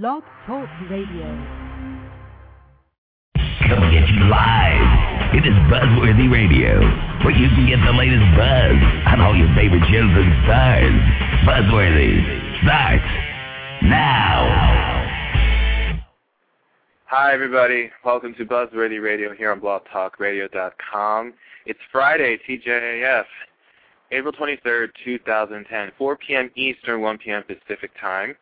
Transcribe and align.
Blog 0.00 0.22
Talk 0.46 0.70
Radio. 0.88 1.28
Coming 3.68 3.92
at 3.92 4.08
you 4.08 4.24
live. 4.24 5.34
It 5.36 5.44
is 5.44 5.52
Buzzworthy 5.68 6.32
Radio, 6.32 6.80
where 7.22 7.36
you 7.36 7.46
can 7.50 7.68
get 7.68 7.76
the 7.84 7.92
latest 7.92 8.24
buzz 8.34 8.72
on 9.12 9.20
all 9.20 9.36
your 9.36 9.54
favorite 9.54 9.84
shows 9.92 10.08
and 10.16 10.32
stars. 10.44 10.96
Buzzworthy 11.44 12.24
starts 12.62 13.04
now. 13.82 14.48
Hi, 17.04 17.34
everybody. 17.34 17.90
Welcome 18.02 18.34
to 18.36 18.46
Buzzworthy 18.46 19.02
Radio 19.02 19.34
here 19.34 19.52
on 19.52 19.60
blogtalkradio.com. 19.60 21.34
It's 21.66 21.80
Friday, 21.92 22.38
TJAF, 22.48 23.24
April 24.10 24.32
23rd, 24.32 24.88
2010, 25.04 25.92
4 25.98 26.16
p.m. 26.16 26.50
Eastern, 26.56 27.02
1 27.02 27.18
p.m. 27.18 27.42
Pacific 27.42 27.90
Time. 28.00 28.34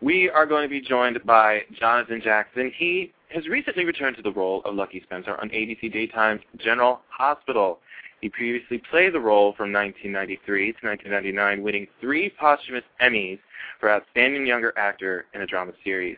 We 0.00 0.30
are 0.30 0.46
going 0.46 0.62
to 0.62 0.68
be 0.68 0.80
joined 0.80 1.18
by 1.24 1.62
Jonathan 1.72 2.20
Jackson. 2.22 2.72
He 2.76 3.12
has 3.30 3.48
recently 3.48 3.84
returned 3.84 4.14
to 4.16 4.22
the 4.22 4.30
role 4.30 4.62
of 4.64 4.76
Lucky 4.76 5.02
Spencer 5.02 5.36
on 5.40 5.50
ABC 5.50 5.92
Daytime's 5.92 6.42
General 6.56 7.00
Hospital. 7.08 7.80
He 8.20 8.28
previously 8.28 8.80
played 8.90 9.12
the 9.12 9.18
role 9.18 9.54
from 9.56 9.72
1993 9.72 10.72
to 10.74 10.86
1999, 10.86 11.62
winning 11.64 11.88
three 12.00 12.30
posthumous 12.30 12.84
Emmys 13.02 13.40
for 13.80 13.90
Outstanding 13.90 14.46
Younger 14.46 14.72
Actor 14.78 15.26
in 15.34 15.40
a 15.40 15.46
Drama 15.46 15.72
Series. 15.82 16.16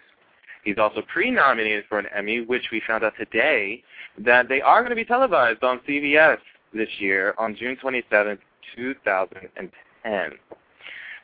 He's 0.63 0.77
also 0.77 1.01
pre-nominated 1.11 1.85
for 1.89 1.99
an 1.99 2.07
Emmy, 2.15 2.43
which 2.43 2.69
we 2.71 2.83
found 2.87 3.03
out 3.03 3.15
today 3.19 3.83
that 4.19 4.47
they 4.47 4.61
are 4.61 4.81
going 4.81 4.91
to 4.91 4.97
be 4.97 5.07
televised 5.07 5.65
on 5.65 5.81
CBS 5.89 6.37
this 6.75 6.89
year 6.99 7.35
on 7.39 7.57
June 7.57 7.77
27, 7.77 8.39
2010. 8.77 10.31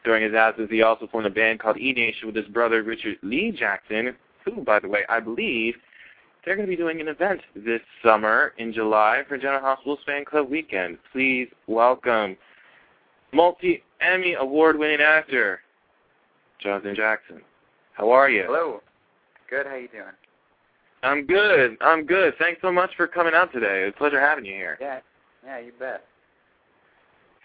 During 0.06 0.22
his 0.22 0.34
absence, 0.34 0.70
he 0.70 0.82
also 0.82 1.08
formed 1.08 1.26
a 1.26 1.30
band 1.30 1.58
called 1.58 1.78
E 1.78 1.92
Nation 1.92 2.28
with 2.28 2.36
his 2.36 2.46
brother 2.46 2.84
Richard 2.84 3.16
Lee 3.24 3.50
Jackson, 3.50 4.14
who, 4.44 4.62
by 4.62 4.78
the 4.78 4.88
way, 4.88 5.00
I 5.08 5.18
believe 5.18 5.74
they're 6.44 6.54
going 6.54 6.68
to 6.68 6.70
be 6.70 6.76
doing 6.76 7.00
an 7.00 7.08
event 7.08 7.40
this 7.56 7.80
summer 8.04 8.52
in 8.58 8.72
July 8.72 9.24
for 9.26 9.36
General 9.36 9.60
Hospital's 9.60 9.98
Fan 10.06 10.24
Club 10.24 10.48
Weekend. 10.48 10.98
Please 11.10 11.48
welcome 11.66 12.36
multi-Emmy 13.32 14.34
award-winning 14.34 15.00
actor 15.00 15.58
Jonathan 16.60 16.94
Jackson. 16.94 17.42
How 17.94 18.08
are 18.12 18.30
you? 18.30 18.44
Hello. 18.46 18.82
Good. 19.50 19.66
How 19.66 19.74
you 19.74 19.88
doing? 19.88 20.04
I'm 21.02 21.26
good. 21.26 21.76
I'm 21.80 22.06
good. 22.06 22.34
Thanks 22.38 22.60
so 22.62 22.70
much 22.70 22.90
for 22.96 23.08
coming 23.08 23.34
out 23.34 23.52
today. 23.52 23.82
It's 23.88 23.96
a 23.96 23.98
pleasure 23.98 24.20
having 24.20 24.44
you 24.44 24.54
here. 24.54 24.78
Yeah. 24.80 25.00
Yeah, 25.44 25.58
you 25.58 25.72
bet. 25.80 26.04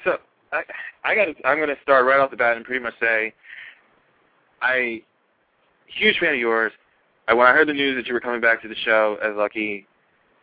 So 0.03 0.17
I 0.51 0.63
I 1.03 1.15
got 1.15 1.27
I'm 1.45 1.57
going 1.57 1.69
to 1.69 1.81
start 1.81 2.05
right 2.05 2.19
off 2.19 2.31
the 2.31 2.37
bat 2.37 2.57
and 2.57 2.65
pretty 2.65 2.83
much 2.83 2.93
say 2.99 3.33
I 4.61 5.01
huge 5.87 6.19
fan 6.19 6.33
of 6.33 6.39
yours. 6.39 6.71
I 7.27 7.33
when 7.33 7.47
I 7.47 7.53
heard 7.53 7.67
the 7.67 7.73
news 7.73 7.95
that 7.95 8.07
you 8.07 8.13
were 8.13 8.19
coming 8.19 8.41
back 8.41 8.61
to 8.61 8.67
the 8.67 8.75
show 8.83 9.17
as 9.23 9.35
Lucky, 9.35 9.85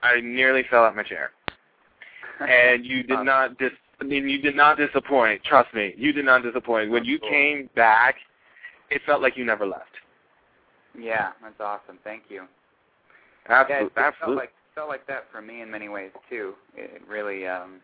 I 0.03 0.21
nearly 0.21 0.65
fell 0.71 0.85
out 0.85 0.97
my 0.97 1.03
chair. 1.03 1.31
And 2.41 2.87
you 2.87 3.03
did 3.03 3.25
not 3.25 3.59
dis 3.59 3.73
I 4.01 4.05
mean 4.05 4.29
you 4.29 4.41
did 4.41 4.55
not 4.55 4.79
disappoint. 4.79 5.43
Trust 5.43 5.75
me, 5.75 5.93
you 5.97 6.13
did 6.13 6.25
not 6.25 6.45
disappoint. 6.45 6.91
When 6.91 7.05
you 7.05 7.19
came 7.19 7.69
back, 7.75 8.15
it 8.91 9.03
felt 9.05 9.21
like 9.21 9.37
you 9.37 9.45
never 9.45 9.67
left. 9.67 9.91
Yeah, 10.97 11.31
that's 11.43 11.61
awesome. 11.61 11.99
Thank 12.05 12.25
you. 12.29 12.45
Absolutely. 13.49 13.75
Yeah, 13.75 13.83
it, 13.83 13.87
it 13.87 13.93
absolutely. 13.97 14.19
felt 14.21 14.37
like 14.37 14.53
felt 14.77 14.89
like 14.89 15.07
that 15.09 15.25
for 15.33 15.43
me 15.43 15.63
in 15.63 15.71
many 15.71 15.89
ways 15.89 16.13
too. 16.31 16.55
It 16.77 17.03
really 17.09 17.45
um 17.49 17.81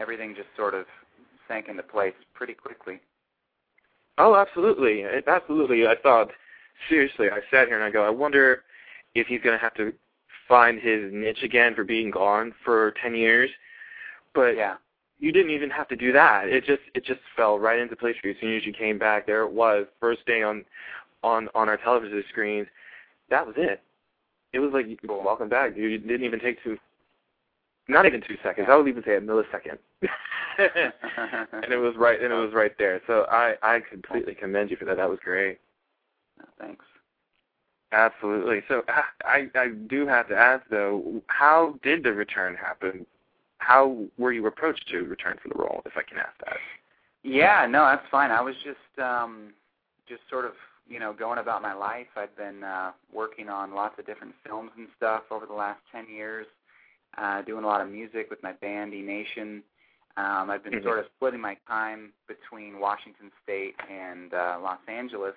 everything 0.00 0.34
just 0.34 0.48
sort 0.56 0.74
of 0.74 0.86
sank 1.48 1.68
into 1.68 1.82
place 1.82 2.14
pretty 2.34 2.54
quickly. 2.54 3.00
Oh, 4.18 4.34
absolutely, 4.34 5.04
absolutely. 5.26 5.86
I 5.86 5.94
thought 6.02 6.30
seriously. 6.88 7.28
I 7.30 7.40
sat 7.50 7.68
here 7.68 7.76
and 7.76 7.84
I 7.84 7.90
go, 7.90 8.04
I 8.04 8.10
wonder 8.10 8.62
if 9.14 9.26
he's 9.26 9.40
going 9.40 9.56
to 9.56 9.62
have 9.62 9.74
to 9.74 9.92
find 10.48 10.80
his 10.80 11.12
niche 11.12 11.42
again 11.42 11.74
for 11.74 11.84
being 11.84 12.10
gone 12.10 12.54
for 12.64 12.92
ten 13.02 13.14
years. 13.14 13.50
But 14.34 14.56
Yeah. 14.56 14.76
you 15.20 15.32
didn't 15.32 15.50
even 15.50 15.70
have 15.70 15.88
to 15.88 15.96
do 15.96 16.12
that. 16.12 16.48
It 16.48 16.64
just 16.64 16.82
it 16.94 17.04
just 17.04 17.20
fell 17.36 17.58
right 17.58 17.78
into 17.78 17.96
place 17.96 18.16
for 18.20 18.28
you. 18.28 18.34
As 18.34 18.40
soon 18.40 18.56
as 18.56 18.64
you 18.66 18.72
came 18.72 18.98
back, 18.98 19.26
there 19.26 19.42
it 19.42 19.52
was, 19.52 19.86
first 20.00 20.24
day 20.26 20.42
on 20.42 20.64
on 21.22 21.48
on 21.54 21.68
our 21.68 21.76
television 21.76 22.22
screens. 22.28 22.66
That 23.30 23.46
was 23.46 23.54
it. 23.58 23.82
It 24.52 24.60
was 24.60 24.72
like 24.72 24.86
welcome 25.04 25.48
back, 25.48 25.74
dude. 25.74 25.92
It 25.92 26.08
didn't 26.08 26.24
even 26.24 26.40
take 26.40 26.62
two, 26.62 26.78
not 27.88 28.06
even 28.06 28.20
two 28.20 28.36
seconds. 28.42 28.68
I 28.70 28.76
would 28.76 28.88
even 28.88 29.02
say 29.04 29.16
a 29.16 29.20
millisecond. 29.20 29.78
and 30.58 31.72
it 31.72 31.76
was 31.76 31.94
right 31.96 32.20
and 32.22 32.32
it 32.32 32.36
was 32.36 32.52
right 32.52 32.72
there. 32.78 33.00
So 33.06 33.26
I 33.30 33.54
I 33.62 33.80
completely 33.80 34.34
commend 34.34 34.70
you 34.70 34.76
for 34.76 34.84
that. 34.84 34.96
That 34.98 35.08
was 35.08 35.18
great. 35.24 35.58
Thanks. 36.58 36.84
Absolutely. 37.92 38.60
So 38.68 38.82
I 39.24 39.48
I 39.54 39.68
do 39.88 40.06
have 40.06 40.28
to 40.28 40.36
ask 40.36 40.64
though, 40.70 41.22
how 41.28 41.78
did 41.82 42.02
the 42.02 42.12
return 42.12 42.54
happen? 42.54 43.06
How 43.58 44.04
were 44.18 44.32
you 44.32 44.46
approached 44.46 44.86
to 44.90 44.98
return 45.04 45.38
for 45.42 45.48
the 45.48 45.58
role, 45.58 45.82
if 45.86 45.92
I 45.96 46.02
can 46.02 46.18
ask 46.18 46.36
that? 46.44 46.56
Yeah, 47.22 47.66
no, 47.68 47.84
that's 47.84 48.06
fine. 48.10 48.30
I 48.30 48.40
was 48.40 48.54
just 48.64 48.98
um 49.02 49.54
just 50.08 50.20
sort 50.30 50.44
of, 50.44 50.52
you 50.88 50.98
know, 50.98 51.12
going 51.12 51.38
about 51.38 51.62
my 51.62 51.72
life. 51.72 52.06
I've 52.16 52.36
been 52.36 52.62
uh 52.62 52.92
working 53.12 53.48
on 53.48 53.74
lots 53.74 53.98
of 53.98 54.06
different 54.06 54.34
films 54.46 54.70
and 54.76 54.88
stuff 54.96 55.22
over 55.30 55.46
the 55.46 55.54
last 55.54 55.80
10 55.92 56.08
years. 56.08 56.46
Uh 57.16 57.42
doing 57.42 57.64
a 57.64 57.66
lot 57.66 57.80
of 57.80 57.88
music 57.88 58.28
with 58.30 58.42
my 58.42 58.52
band 58.52 58.94
E 58.94 59.02
Nation. 59.02 59.62
Um 60.16 60.50
I've 60.50 60.64
been 60.64 60.74
Mhm. 60.74 60.82
sort 60.82 60.98
of 60.98 61.06
splitting 61.16 61.40
my 61.40 61.56
time 61.66 62.12
between 62.26 62.78
Washington 62.80 63.30
State 63.42 63.76
and 63.90 64.34
uh 64.34 64.58
Los 64.62 64.80
Angeles. 64.88 65.34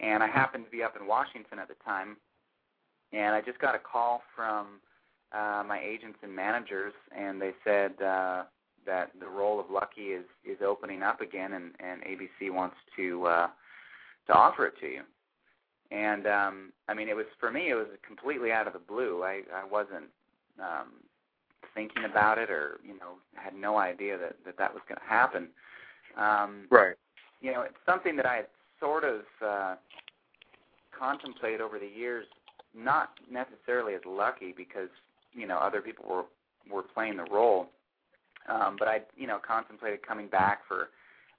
And 0.00 0.22
I 0.22 0.26
happened 0.26 0.64
to 0.64 0.70
be 0.70 0.82
up 0.82 0.96
in 0.96 1.06
Washington 1.06 1.58
at 1.58 1.68
the 1.68 1.76
time. 1.84 2.16
And 3.12 3.34
I 3.34 3.40
just 3.40 3.58
got 3.58 3.74
a 3.74 3.78
call 3.78 4.22
from 4.34 4.80
uh 5.32 5.62
my 5.66 5.80
agents 5.82 6.18
and 6.22 6.34
managers 6.34 6.94
and 7.16 7.40
they 7.40 7.54
said 7.64 8.00
uh 8.02 8.44
that 8.84 9.12
the 9.20 9.28
role 9.28 9.60
of 9.60 9.70
Lucky 9.70 10.12
is 10.12 10.24
is 10.44 10.58
opening 10.60 11.02
up 11.02 11.20
again, 11.20 11.52
and 11.52 11.72
and 11.80 12.02
ABC 12.02 12.50
wants 12.52 12.76
to 12.96 13.26
uh, 13.26 13.48
to 14.26 14.32
offer 14.32 14.66
it 14.66 14.74
to 14.80 14.86
you. 14.86 15.02
And 15.90 16.26
um, 16.26 16.72
I 16.88 16.94
mean, 16.94 17.08
it 17.08 17.16
was 17.16 17.26
for 17.38 17.50
me, 17.50 17.70
it 17.70 17.74
was 17.74 17.86
completely 18.06 18.50
out 18.50 18.66
of 18.66 18.72
the 18.72 18.78
blue. 18.78 19.22
I 19.22 19.42
I 19.54 19.64
wasn't 19.64 20.06
um, 20.60 20.88
thinking 21.74 22.04
about 22.04 22.38
it, 22.38 22.50
or 22.50 22.78
you 22.84 22.94
know, 22.98 23.14
had 23.34 23.54
no 23.54 23.78
idea 23.78 24.18
that 24.18 24.36
that, 24.44 24.58
that 24.58 24.72
was 24.72 24.82
going 24.88 24.98
to 24.98 25.08
happen. 25.08 25.48
Um, 26.16 26.66
Right. 26.70 26.96
you 27.40 27.52
know, 27.52 27.62
it's 27.62 27.76
something 27.86 28.16
that 28.16 28.26
I 28.26 28.36
had 28.36 28.46
sort 28.80 29.04
of 29.04 29.20
uh, 29.44 29.74
contemplated 30.96 31.60
over 31.60 31.78
the 31.78 31.86
years, 31.86 32.26
not 32.74 33.10
necessarily 33.30 33.94
as 33.94 34.02
lucky 34.06 34.52
because 34.56 34.88
you 35.32 35.46
know 35.46 35.58
other 35.58 35.80
people 35.80 36.04
were 36.08 36.24
were 36.70 36.82
playing 36.82 37.16
the 37.16 37.24
role, 37.30 37.68
um, 38.48 38.76
but 38.78 38.88
I 38.88 39.00
you 39.16 39.26
know 39.26 39.38
contemplated 39.38 40.06
coming 40.06 40.28
back 40.28 40.60
for 40.66 40.90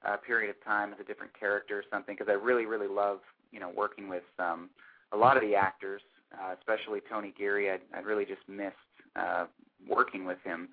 a 0.06 0.18
period 0.18 0.50
of 0.50 0.62
time 0.64 0.92
as 0.92 1.00
a 1.00 1.04
different 1.04 1.38
character 1.40 1.80
or 1.80 1.84
something 1.90 2.16
because 2.18 2.30
I 2.30 2.36
really 2.36 2.66
really 2.66 2.88
love 2.88 3.20
you 3.52 3.60
know 3.60 3.70
working 3.76 4.10
with 4.10 4.24
um, 4.40 4.70
a 5.12 5.18
lot 5.18 5.38
of 5.38 5.44
the 5.44 5.56
actors, 5.56 6.02
uh, 6.34 6.56
especially 6.58 7.00
Tony 7.10 7.34
Geary. 7.38 7.70
I 7.72 7.78
I 7.96 8.00
really 8.02 8.26
just 8.26 8.42
missed 8.48 8.76
uh, 9.16 9.46
working 9.88 10.26
with 10.26 10.42
him. 10.44 10.70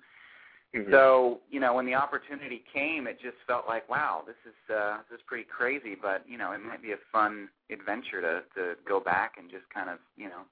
Mhm. 0.73 0.89
So, 0.89 1.41
you 1.49 1.59
know, 1.59 1.73
when 1.73 1.85
the 1.85 1.95
opportunity 1.95 2.63
came, 2.73 3.05
it 3.05 3.19
just 3.19 3.37
felt 3.45 3.67
like, 3.67 3.87
wow, 3.89 4.23
this 4.25 4.37
is 4.45 4.73
uh, 4.73 4.99
this 5.09 5.17
is 5.19 5.23
pretty 5.27 5.43
crazy, 5.43 5.95
but 5.95 6.23
you 6.27 6.37
know, 6.37 6.53
it 6.53 6.59
might 6.59 6.81
be 6.81 6.93
a 6.93 6.97
fun 7.11 7.49
adventure 7.69 8.21
to 8.21 8.43
to 8.55 8.75
go 8.87 8.99
back 8.99 9.35
and 9.37 9.49
just 9.49 9.69
kind 9.73 9.89
of, 9.89 9.99
you 10.15 10.29
know, 10.29 10.43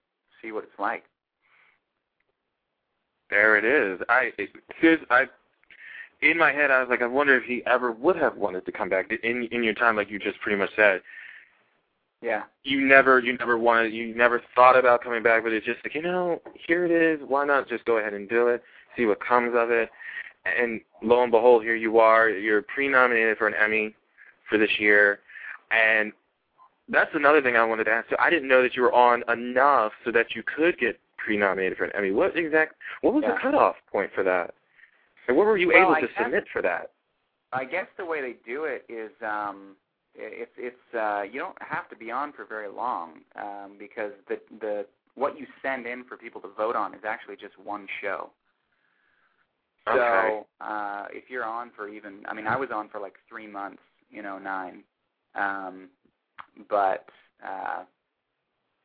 see 0.42 0.52
what 0.52 0.66
it's 0.66 0.80
like. 0.80 1.06
There 3.30 3.58
it 3.58 3.64
is. 3.64 4.02
I 4.10 4.34
because 4.68 5.00
I 5.10 5.28
in 6.22 6.38
my 6.38 6.52
head 6.52 6.70
I 6.70 6.82
was 6.82 6.90
like, 6.90 7.02
I 7.02 7.08
wonder 7.08 7.38
if 7.38 7.44
he 7.44 7.64
ever 7.66 7.92
would 7.92 8.18
have 8.18 8.36
wanted 8.36 8.66
to 8.66 8.72
come 8.74 8.90
back 8.90 9.12
in 9.24 9.44
in 9.46 9.64
your 9.64 9.74
time, 9.76 9.96
like 9.96 10.10
you 10.10 10.20
just 10.20 10.40
pretty 10.42 10.58
much 10.58 10.72
said. 10.76 11.02
Yeah. 12.22 12.44
You 12.64 12.82
never 12.86 13.20
you 13.20 13.38
never 13.38 13.58
wanted 13.58 13.94
you 13.94 14.14
never 14.16 14.42
thought 14.54 14.78
about 14.78 15.04
coming 15.04 15.24
back, 15.24 15.44
but 15.44 15.54
it's 15.54 15.66
just 15.66 15.80
like 15.84 15.96
you 15.96 16.02
know 16.02 16.42
here 16.68 16.86
it 16.86 16.92
is. 16.92 17.20
Why 17.28 17.46
not 17.46 17.70
just 17.70 17.86
go 17.86 17.98
ahead 17.98 18.14
and 18.14 18.28
do 18.28 18.48
it, 18.48 18.62
see 18.98 19.06
what 19.06 19.24
comes 19.26 19.54
of 19.56 19.72
it, 19.72 19.90
and 20.46 20.82
lo 21.02 21.24
and 21.24 21.32
behold, 21.32 21.64
here 21.64 21.76
you 21.76 22.00
are. 22.00 22.30
You're 22.30 22.62
pre-nominated 22.64 23.38
for 23.38 23.48
an 23.48 23.54
Emmy 23.62 23.96
for 24.50 24.58
this 24.58 24.70
year, 24.80 25.20
and 25.72 26.12
that's 26.90 27.12
another 27.14 27.42
thing 27.42 27.56
I 27.56 27.64
wanted 27.64 27.86
to 27.86 27.92
ask. 27.92 28.10
So 28.10 28.18
I 28.20 28.30
didn't 28.30 28.50
know 28.50 28.62
that 28.64 28.76
you 28.76 28.82
were 28.82 28.94
on 28.94 29.24
enough 29.32 29.94
so 30.04 30.12
that 30.12 30.36
you 30.36 30.44
could 30.44 30.78
get 30.78 31.00
pre-nominated 31.18 31.78
for 31.78 31.86
an 31.86 31.92
Emmy. 31.96 32.12
What 32.12 32.36
exact? 32.36 32.76
What 33.02 33.14
was 33.14 33.24
Yeah. 33.24 33.34
the 33.36 33.40
cutoff 33.40 33.76
point 33.92 34.12
for 34.14 34.24
that? 34.24 34.54
And 35.28 35.38
what 35.38 35.46
were 35.46 35.58
you 35.58 35.68
Well, 35.70 35.78
able 35.84 35.92
I 35.96 36.02
to 36.02 36.08
guess- 36.08 36.18
submit 36.18 36.48
for 36.52 36.62
that? 36.64 36.92
I 37.54 37.64
guess 37.64 37.88
the 37.98 38.06
way 38.06 38.20
they 38.22 38.34
do 38.46 38.66
it 38.66 38.84
is 38.90 39.12
um 39.24 39.76
it's 40.20 40.52
it's 40.58 40.96
uh 40.96 41.22
you 41.22 41.40
don't 41.40 41.58
have 41.62 41.90
to 41.90 41.96
be 41.96 42.12
on 42.12 42.34
for 42.34 42.46
very 42.46 42.70
long 42.70 43.22
um 43.36 43.76
because 43.80 44.12
the 44.28 44.40
the 44.60 44.86
what 45.16 45.38
you 45.38 45.46
send 45.62 45.86
in 45.86 46.04
for 46.06 46.18
people 46.18 46.40
to 46.42 46.48
vote 46.58 46.76
on 46.76 46.94
is 46.94 47.02
actually 47.06 47.36
just 47.36 47.58
one 47.62 47.88
show. 48.02 48.30
Okay. 49.88 49.98
So 50.60 50.66
uh, 50.66 51.06
if 51.12 51.26
you're 51.30 51.46
on 51.46 51.72
for 51.76 51.90
even, 51.90 52.24
I 52.28 52.34
mean, 52.34 52.48
I 52.48 52.56
was 52.56 52.70
on 52.74 52.90
for 52.90 53.00
like 53.00 53.16
three 53.28 53.48
months 53.48 53.82
in 54.12 54.24
'09, 54.24 54.84
um, 55.36 55.90
but 56.70 57.06
uh, 57.46 57.84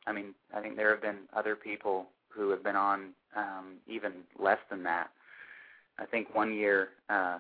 I 0.07 0.13
mean, 0.13 0.35
I 0.55 0.61
think 0.61 0.77
there 0.77 0.91
have 0.91 1.03
been 1.03 1.29
other 1.35 1.57
people 1.57 2.07
who 2.29 2.51
have 2.51 2.65
been 2.65 2.77
on 2.77 3.11
um, 3.37 3.75
even 3.87 4.13
less 4.39 4.59
than 4.71 4.83
that. 4.85 5.11
I 5.99 6.07
think 6.07 6.35
one 6.35 6.53
year 6.53 6.89
uh, 7.09 7.39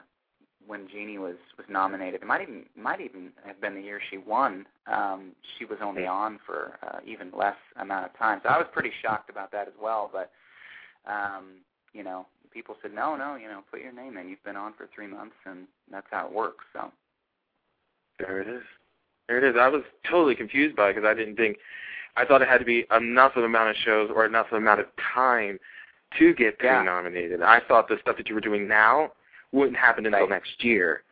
when 0.67 0.89
Genie 0.89 1.19
was 1.19 1.37
was 1.57 1.67
nominated, 1.69 2.23
it 2.23 2.27
might 2.27 2.43
even 2.43 2.65
might 2.77 3.01
even 3.01 3.31
have 3.47 3.61
been 3.61 3.75
the 3.75 3.81
year 3.81 4.01
she 4.11 4.19
won. 4.19 4.67
Um, 4.87 5.33
she 5.59 5.65
was 5.65 5.79
only 5.83 6.07
on 6.07 6.39
for 6.45 6.79
uh, 6.83 6.99
even 7.07 7.31
less 7.37 7.57
amount 7.77 8.07
of 8.07 8.17
time, 8.19 8.41
so 8.43 8.49
I 8.49 8.59
was 8.59 8.67
pretty 8.73 8.93
shocked 9.03 9.31
about 9.31 9.53
that 9.53 9.69
as 9.69 9.75
well. 9.81 10.11
But 10.13 10.31
um, 11.11 11.61
you 11.93 12.03
know, 12.03 12.27
people 12.53 12.77
said, 12.83 12.95
no, 12.95 13.17
no, 13.17 13.37
you 13.37 13.49
know, 13.49 13.61
put 13.71 13.81
your 13.81 13.93
name 13.93 14.17
in. 14.17 14.29
You've 14.29 14.45
been 14.45 14.57
on 14.57 14.73
for 14.75 14.89
three 14.95 15.07
months, 15.07 15.37
and 15.45 15.67
that's 15.91 16.07
how 16.11 16.27
it 16.27 16.33
works. 16.33 16.65
So 16.73 16.91
there 18.19 18.41
it 18.41 18.49
is. 18.49 18.63
There 19.29 19.39
it 19.39 19.45
is. 19.45 19.57
I 19.59 19.69
was 19.69 19.83
totally 20.09 20.35
confused 20.35 20.77
by 20.77 20.91
it 20.91 20.95
because 20.95 21.09
I 21.09 21.15
didn't 21.15 21.37
think. 21.37 21.59
I 22.17 22.25
thought 22.25 22.43
it 22.43 22.49
had 22.49 22.59
to 22.59 22.65
be 22.65 22.87
enough 22.97 23.33
of 23.35 23.43
amount 23.43 23.71
of 23.71 23.77
shows 23.77 24.09
or 24.15 24.25
enough 24.25 24.47
of 24.53 24.59
amount 24.59 24.81
of 24.81 24.87
time 25.15 25.59
to 26.19 26.33
get 26.35 26.57
yeah. 26.63 26.83
nominated. 26.83 27.43
I 27.43 27.61
thought 27.67 27.89
the 27.89 27.97
stuff 28.01 28.17
that 28.19 28.29
you 28.29 28.37
were 28.37 28.41
doing 28.41 28.69
now 28.69 29.11
wouldn't 29.55 29.77
happen 29.77 30.05
until 30.05 30.29
next 30.29 30.63
year. 30.63 31.03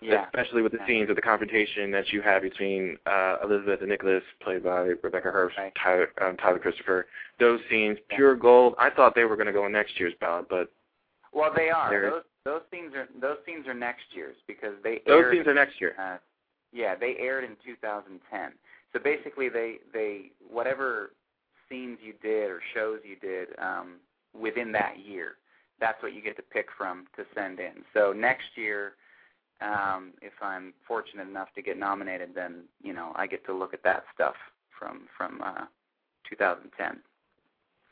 Yeah. 0.00 0.24
Especially 0.26 0.62
with 0.62 0.72
the 0.72 0.78
yeah. 0.78 0.86
scenes 0.86 1.10
of 1.10 1.16
the 1.16 1.22
confrontation 1.22 1.90
that 1.90 2.10
you 2.10 2.22
have 2.22 2.42
between 2.42 2.96
uh, 3.06 3.36
Elizabeth 3.44 3.80
and 3.80 3.90
Nicholas, 3.90 4.22
played 4.40 4.64
by 4.64 4.92
Rebecca 5.02 5.28
Herbst, 5.28 5.58
right. 5.58 5.72
Tyler, 5.82 6.08
um, 6.22 6.36
Tyler 6.38 6.58
Christopher. 6.58 7.06
Those 7.38 7.60
scenes, 7.70 7.98
yeah. 8.10 8.16
pure 8.16 8.34
gold. 8.34 8.74
I 8.78 8.88
thought 8.88 9.14
they 9.14 9.24
were 9.24 9.36
going 9.36 9.46
to 9.46 9.52
go 9.52 9.66
in 9.66 9.72
next 9.72 9.98
year's 9.98 10.14
ballot, 10.20 10.46
but 10.48 10.70
well, 11.34 11.50
they 11.54 11.68
are. 11.68 12.10
Those 12.10 12.22
those 12.44 12.62
scenes 12.70 12.94
are 12.94 13.08
those 13.20 13.38
scenes 13.46 13.66
are 13.66 13.74
next 13.74 14.04
year's 14.14 14.36
because 14.46 14.74
they 14.82 15.02
those 15.06 15.22
aired, 15.24 15.34
scenes 15.34 15.46
are 15.46 15.54
next 15.54 15.80
year. 15.80 15.94
Uh, 15.98 16.16
yeah, 16.72 16.94
they 16.94 17.16
aired 17.18 17.44
in 17.44 17.56
2010. 17.64 18.52
So 18.92 18.98
basically, 19.00 19.48
they 19.48 19.76
they 19.92 20.30
whatever 20.48 21.12
scenes 21.68 21.98
you 22.02 22.14
did 22.22 22.50
or 22.50 22.60
shows 22.74 23.00
you 23.04 23.16
did 23.16 23.48
um, 23.58 23.96
within 24.38 24.72
that 24.72 24.98
year, 25.04 25.36
that's 25.80 26.02
what 26.02 26.14
you 26.14 26.22
get 26.22 26.36
to 26.36 26.42
pick 26.42 26.66
from 26.76 27.06
to 27.16 27.24
send 27.34 27.60
in. 27.60 27.84
So 27.92 28.12
next 28.12 28.56
year, 28.56 28.92
um, 29.60 30.12
if 30.22 30.32
I'm 30.42 30.72
fortunate 30.86 31.28
enough 31.28 31.48
to 31.54 31.62
get 31.62 31.78
nominated, 31.78 32.30
then 32.34 32.64
you 32.82 32.92
know 32.92 33.12
I 33.14 33.26
get 33.26 33.44
to 33.46 33.54
look 33.54 33.74
at 33.74 33.82
that 33.84 34.04
stuff 34.14 34.34
from 34.78 35.02
from 35.16 35.40
uh, 35.42 35.64
2010. 36.28 37.00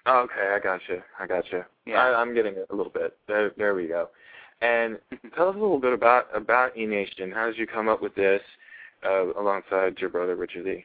Oh, 0.04 0.20
okay, 0.20 0.52
I 0.54 0.58
got 0.58 0.80
you. 0.88 1.00
I 1.18 1.26
got 1.26 1.44
you. 1.52 1.62
Yeah. 1.86 2.02
I, 2.02 2.20
I'm 2.20 2.34
getting 2.34 2.54
it 2.54 2.66
a 2.70 2.74
little 2.74 2.92
bit. 2.92 3.16
There, 3.28 3.52
there 3.56 3.74
we 3.74 3.86
go. 3.86 4.08
And 4.60 4.98
tell 5.36 5.48
us 5.48 5.54
a 5.56 5.58
little 5.58 5.78
bit 5.78 5.92
about 5.92 6.26
about 6.34 6.76
E 6.76 6.86
Nation. 6.86 7.30
How 7.30 7.46
did 7.46 7.56
you 7.56 7.66
come 7.66 7.88
up 7.88 8.02
with 8.02 8.14
this 8.14 8.42
uh, 9.06 9.32
alongside 9.34 9.98
your 9.98 10.10
brother 10.10 10.34
Richard 10.34 10.64
Lee? 10.64 10.84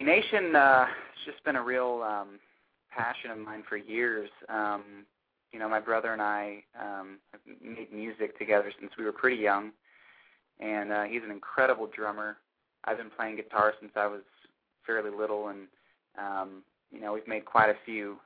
Nation, 0.00 0.54
uh, 0.54 0.86
it's 1.12 1.24
just 1.32 1.44
been 1.44 1.56
a 1.56 1.62
real 1.62 2.04
um, 2.06 2.38
passion 2.94 3.30
of 3.30 3.38
mine 3.38 3.64
for 3.68 3.76
years. 3.76 4.30
Um, 4.48 4.82
you 5.52 5.58
know, 5.58 5.68
my 5.68 5.80
brother 5.80 6.12
and 6.12 6.22
I 6.22 6.62
um, 6.80 7.18
have 7.32 7.40
made 7.62 7.92
music 7.92 8.38
together 8.38 8.72
since 8.78 8.92
we 8.98 9.04
were 9.04 9.12
pretty 9.12 9.40
young, 9.40 9.72
and 10.60 10.92
uh, 10.92 11.04
he's 11.04 11.22
an 11.24 11.30
incredible 11.30 11.88
drummer. 11.94 12.36
I've 12.84 12.98
been 12.98 13.10
playing 13.10 13.36
guitar 13.36 13.74
since 13.80 13.92
I 13.96 14.06
was 14.06 14.22
fairly 14.86 15.10
little, 15.10 15.48
and 15.48 15.66
um, 16.18 16.62
you 16.90 17.00
know, 17.00 17.12
we've 17.12 17.26
made 17.26 17.44
quite 17.44 17.70
a 17.70 17.76
few 17.84 18.18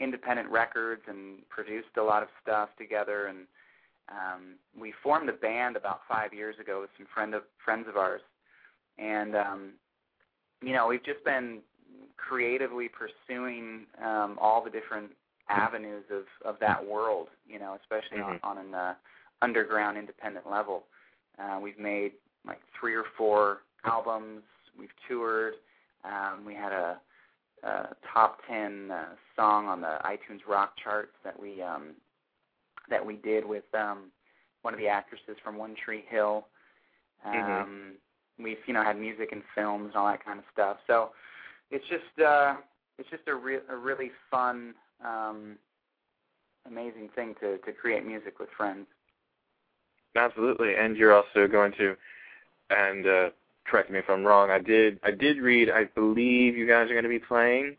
independent 0.00 0.48
records 0.48 1.02
and 1.06 1.48
produced 1.48 1.96
a 1.96 2.02
lot 2.02 2.22
of 2.22 2.28
stuff 2.42 2.70
together. 2.76 3.26
And 3.26 3.46
um, 4.08 4.54
we 4.78 4.92
formed 5.02 5.28
a 5.28 5.32
band 5.32 5.76
about 5.76 6.00
five 6.08 6.32
years 6.32 6.56
ago 6.60 6.80
with 6.80 6.90
some 6.96 7.06
friend 7.12 7.34
of 7.34 7.42
friends 7.64 7.86
of 7.88 7.96
ours, 7.96 8.22
and 8.98 9.36
um, 9.36 9.72
you 10.62 10.72
know, 10.72 10.86
we've 10.86 11.04
just 11.04 11.24
been 11.24 11.60
creatively 12.16 12.88
pursuing 12.88 13.86
um, 14.02 14.38
all 14.40 14.62
the 14.64 14.70
different 14.70 15.10
avenues 15.48 16.04
of 16.10 16.24
of 16.44 16.58
that 16.60 16.84
world. 16.84 17.28
You 17.46 17.58
know, 17.58 17.76
especially 17.80 18.18
Mhm. 18.18 18.40
on, 18.42 18.58
on 18.58 18.66
an 18.66 18.74
uh, 18.74 18.94
underground 19.42 19.98
independent 19.98 20.50
level. 20.50 20.84
Uh, 21.38 21.58
we've 21.60 21.78
made 21.78 22.12
like 22.46 22.60
three 22.78 22.94
or 22.94 23.04
four 23.16 23.62
albums. 23.84 24.42
We've 24.78 24.94
toured. 25.08 25.54
Um, 26.04 26.44
we 26.44 26.54
had 26.54 26.72
a, 26.72 27.00
a 27.62 27.88
top 28.12 28.40
ten 28.48 28.90
uh, 28.90 29.14
song 29.36 29.66
on 29.66 29.80
the 29.80 29.98
iTunes 30.04 30.40
Rock 30.48 30.74
charts 30.82 31.14
that 31.24 31.38
we 31.38 31.62
um, 31.62 31.94
that 32.90 33.04
we 33.04 33.16
did 33.16 33.44
with 33.44 33.64
um, 33.74 34.10
one 34.62 34.74
of 34.74 34.80
the 34.80 34.88
actresses 34.88 35.36
from 35.42 35.56
One 35.56 35.74
Tree 35.74 36.04
Hill. 36.08 36.46
Um, 37.24 37.32
Mhm. 37.34 37.96
We've 38.38 38.58
you 38.66 38.74
know 38.74 38.82
had 38.82 38.98
music 38.98 39.30
and 39.32 39.42
films 39.54 39.88
and 39.88 39.96
all 39.96 40.06
that 40.08 40.24
kind 40.24 40.38
of 40.38 40.44
stuff. 40.52 40.78
So 40.86 41.12
it's 41.70 41.86
just 41.88 42.18
uh, 42.20 42.56
it's 42.98 43.08
just 43.10 43.26
a, 43.28 43.34
re- 43.34 43.60
a 43.68 43.76
really 43.76 44.10
fun, 44.30 44.74
um, 45.04 45.56
amazing 46.66 47.10
thing 47.14 47.34
to 47.40 47.58
to 47.58 47.72
create 47.72 48.04
music 48.06 48.38
with 48.38 48.48
friends. 48.56 48.86
Absolutely, 50.16 50.74
and 50.76 50.96
you're 50.96 51.12
also 51.14 51.48
going 51.48 51.72
to, 51.72 51.96
and 52.70 53.06
uh, 53.06 53.30
correct 53.66 53.90
me 53.90 53.98
if 53.98 54.04
I'm 54.08 54.24
wrong. 54.24 54.50
I 54.50 54.58
did 54.58 55.00
I 55.02 55.10
did 55.10 55.38
read. 55.38 55.70
I 55.70 55.84
believe 55.84 56.56
you 56.56 56.66
guys 56.66 56.90
are 56.90 56.94
going 56.94 57.04
to 57.04 57.08
be 57.08 57.18
playing 57.18 57.76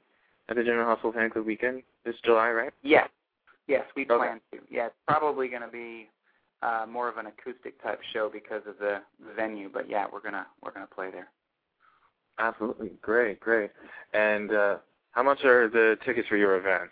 at 0.50 0.56
the 0.56 0.64
General 0.64 0.86
Hospital 0.86 1.14
Fan 1.14 1.30
Club 1.30 1.46
weekend 1.46 1.84
this 2.06 2.16
July, 2.24 2.50
right? 2.52 2.74
Yes, 2.84 3.10
yes, 3.68 3.84
we 3.96 4.04
Okay. 4.04 4.16
plan 4.16 4.42
to. 4.52 4.60
Yeah, 4.70 4.88
it's 4.88 4.96
probably 5.08 5.48
going 5.48 5.62
to 5.64 5.68
be 5.68 6.10
uh, 6.62 6.86
more 6.90 7.08
of 7.10 7.18
an 7.18 7.28
acoustic 7.28 7.82
type 7.82 8.02
show 8.14 8.30
because 8.32 8.62
of 8.68 8.78
the, 8.80 9.02
the 9.26 9.34
venue. 9.34 9.70
But 9.72 9.90
yeah, 9.90 10.06
we're 10.12 10.22
gonna 10.22 10.46
we're 10.62 10.72
gonna 10.72 10.88
play 10.88 11.10
there. 11.12 11.30
Absolutely, 12.38 12.92
great, 13.02 13.40
great. 13.40 13.72
And 14.14 14.52
uh, 14.54 14.78
how 15.12 15.24
much 15.24 15.44
are 15.46 15.70
the 15.70 15.98
tickets 16.06 16.28
for 16.28 16.36
your 16.36 16.58
event? 16.58 16.90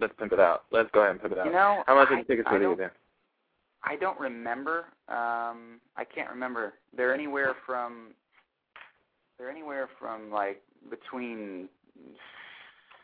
Let's 0.00 0.12
pimp 0.18 0.32
it 0.32 0.40
out. 0.40 0.64
Let's 0.70 0.90
go 0.92 1.00
ahead 1.00 1.12
and 1.12 1.20
pimp 1.20 1.32
it 1.32 1.38
out. 1.38 1.46
You 1.46 1.52
know, 1.52 1.82
how 1.86 1.94
much 1.94 2.08
I, 2.10 2.14
are 2.14 2.16
the 2.18 2.24
tickets 2.24 2.46
I 2.48 2.52
for 2.52 2.58
the 2.58 2.64
don't. 2.64 2.92
I 3.84 3.96
don't 3.96 4.18
remember. 4.18 4.86
Um, 5.08 5.80
I 5.96 6.04
can't 6.12 6.28
remember. 6.28 6.74
They're 6.96 7.14
anywhere 7.14 7.54
from 7.64 8.08
they're 9.38 9.50
anywhere 9.50 9.88
from 9.98 10.30
like 10.30 10.62
between 10.90 11.68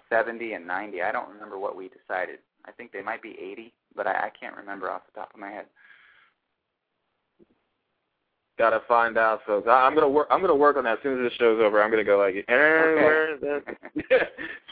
seventy 0.08 0.54
and 0.54 0.66
ninety. 0.66 1.02
I 1.02 1.12
don't 1.12 1.28
remember 1.28 1.58
what 1.58 1.76
we 1.76 1.88
decided. 1.88 2.38
I 2.64 2.72
think 2.72 2.92
they 2.92 3.02
might 3.02 3.22
be 3.22 3.36
eighty, 3.40 3.72
but 3.94 4.06
I, 4.06 4.12
I 4.12 4.30
can't 4.38 4.56
remember 4.56 4.90
off 4.90 5.02
the 5.12 5.20
top 5.20 5.32
of 5.34 5.40
my 5.40 5.50
head. 5.50 5.66
Gotta 8.58 8.82
find 8.86 9.16
out, 9.16 9.40
folks. 9.46 9.66
I, 9.68 9.86
I'm 9.86 9.94
gonna 9.94 10.08
work. 10.08 10.28
I'm 10.30 10.40
gonna 10.40 10.54
work 10.54 10.76
on 10.76 10.84
that 10.84 10.98
as 10.98 11.02
soon 11.02 11.18
as 11.24 11.30
this 11.30 11.38
show's 11.38 11.60
over. 11.60 11.82
I'm 11.82 11.90
gonna 11.90 12.04
go 12.04 12.18
like, 12.18 12.44
where's 12.48 13.40
the 13.40 13.62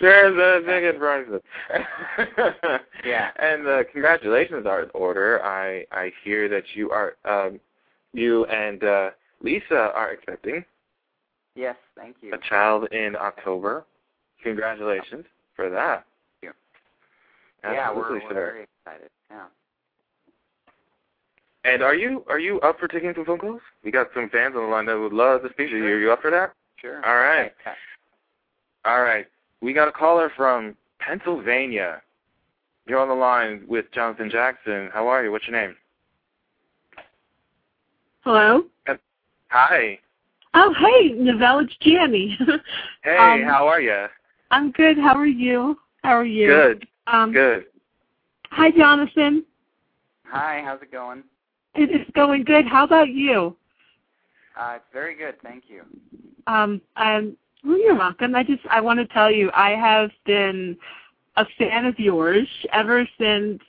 where's 0.00 0.36
the 0.36 0.62
ticket 0.66 0.98
prices? 0.98 1.40
Yeah. 3.04 3.30
And 3.38 3.66
uh, 3.66 3.84
congratulations 3.90 4.66
are 4.66 4.82
in 4.82 4.90
order. 4.92 5.42
I 5.42 5.86
I 5.90 6.12
hear 6.22 6.48
that 6.50 6.64
you 6.74 6.90
are 6.90 7.14
um, 7.24 7.58
you 8.12 8.44
and 8.46 8.84
uh, 8.84 9.10
Lisa 9.40 9.92
are 9.94 10.12
expecting 10.12 10.64
Yes, 11.54 11.76
thank 11.96 12.16
you. 12.20 12.34
a 12.34 12.38
child 12.48 12.86
in 12.92 13.16
October. 13.16 13.86
Congratulations 14.42 15.24
for 15.56 15.70
that. 15.70 16.04
Thank 17.62 17.76
yeah, 17.76 17.92
we're, 17.92 18.00
Absolutely, 18.02 18.24
we're 18.24 18.30
sir. 18.30 18.34
very 18.34 18.66
excited. 18.86 19.10
Yeah. 19.30 19.44
And 21.64 21.82
are 21.82 21.94
you 21.94 22.24
are 22.28 22.38
you 22.38 22.58
up 22.60 22.78
for 22.78 22.88
taking 22.88 23.12
some 23.14 23.24
phone 23.24 23.38
calls? 23.38 23.60
We 23.84 23.90
got 23.90 24.08
some 24.14 24.30
fans 24.30 24.54
on 24.56 24.62
the 24.62 24.68
line 24.68 24.86
that 24.86 24.98
would 24.98 25.12
love 25.12 25.42
to 25.42 25.50
speak 25.50 25.70
to 25.70 25.76
you. 25.76 25.84
Are 25.84 25.98
you 26.00 26.12
up 26.12 26.22
for 26.22 26.30
that? 26.30 26.54
Sure. 26.76 27.04
All 27.06 27.16
right. 27.16 27.52
Okay. 27.60 27.76
All 28.86 29.02
right. 29.02 29.26
We 29.60 29.74
got 29.74 29.88
a 29.88 29.92
caller 29.92 30.30
from 30.36 30.74
Pennsylvania. 31.00 32.00
You're 32.86 32.98
on 32.98 33.08
the 33.08 33.14
line 33.14 33.64
with 33.68 33.86
Jonathan 33.92 34.30
Jackson. 34.30 34.88
How 34.92 35.06
are 35.08 35.22
you? 35.22 35.30
What's 35.30 35.46
your 35.46 35.60
name? 35.60 35.76
Hello. 38.22 38.64
Hi. 39.48 39.98
Oh, 40.54 40.74
hey, 40.78 41.12
Novelle, 41.12 41.60
it's 41.60 41.74
Jamie. 41.80 42.36
Hey, 43.02 43.16
Um, 43.16 43.42
how 43.48 43.66
are 43.66 43.80
you? 43.80 44.06
I'm 44.50 44.72
good. 44.72 44.98
How 44.98 45.14
are 45.16 45.26
you? 45.26 45.78
How 46.02 46.10
are 46.10 46.24
you? 46.24 46.46
Good. 46.48 46.86
Um, 47.06 47.32
Good. 47.32 47.64
Hi, 48.50 48.70
Jonathan. 48.70 49.44
Hi, 50.26 50.62
how's 50.64 50.82
it 50.82 50.92
going? 50.92 51.22
It 51.74 51.90
is 51.90 52.06
going 52.14 52.44
good. 52.44 52.66
How 52.66 52.84
about 52.84 53.08
you? 53.08 53.56
Uh, 54.58 54.74
it's 54.76 54.84
very 54.92 55.14
good, 55.14 55.36
thank 55.42 55.64
you. 55.68 55.82
Um, 56.46 56.80
I'm. 56.96 57.36
Well, 57.64 57.78
you're 57.78 57.96
welcome. 57.96 58.34
I 58.34 58.42
just 58.42 58.62
I 58.70 58.80
want 58.80 58.98
to 58.98 59.06
tell 59.06 59.30
you 59.30 59.50
I 59.54 59.70
have 59.70 60.10
been 60.24 60.76
a 61.36 61.44
fan 61.58 61.84
of 61.84 61.98
yours 61.98 62.48
ever 62.72 63.06
since 63.18 63.60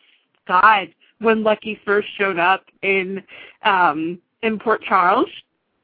God 0.48 0.88
when 1.20 1.44
Lucky 1.44 1.80
first 1.86 2.08
showed 2.18 2.40
up 2.40 2.64
in 2.82 3.22
um 3.64 4.20
in 4.44 4.58
Port 4.58 4.82
Charles 4.84 5.30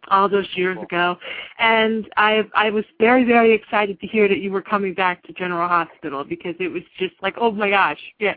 all 0.10 0.30
those 0.30 0.48
years 0.56 0.78
ago, 0.82 1.18
and 1.60 2.08
I 2.18 2.44
I 2.56 2.70
was 2.70 2.86
very 3.00 3.24
very 3.24 3.54
excited 3.54 4.00
to 4.00 4.08
hear 4.08 4.28
that 4.28 4.40
you 4.40 4.52
were 4.52 4.62
coming 4.62 4.94
back 4.94 5.24
to 5.24 5.34
General 5.34 5.68
Hospital 5.68 6.24
because 6.24 6.56
it 6.60 6.70
was 6.70 6.84
just 6.98 7.16
like 7.22 7.36
oh 7.38 7.52
my 7.52 7.70
gosh 7.70 8.00
yeah 8.20 8.36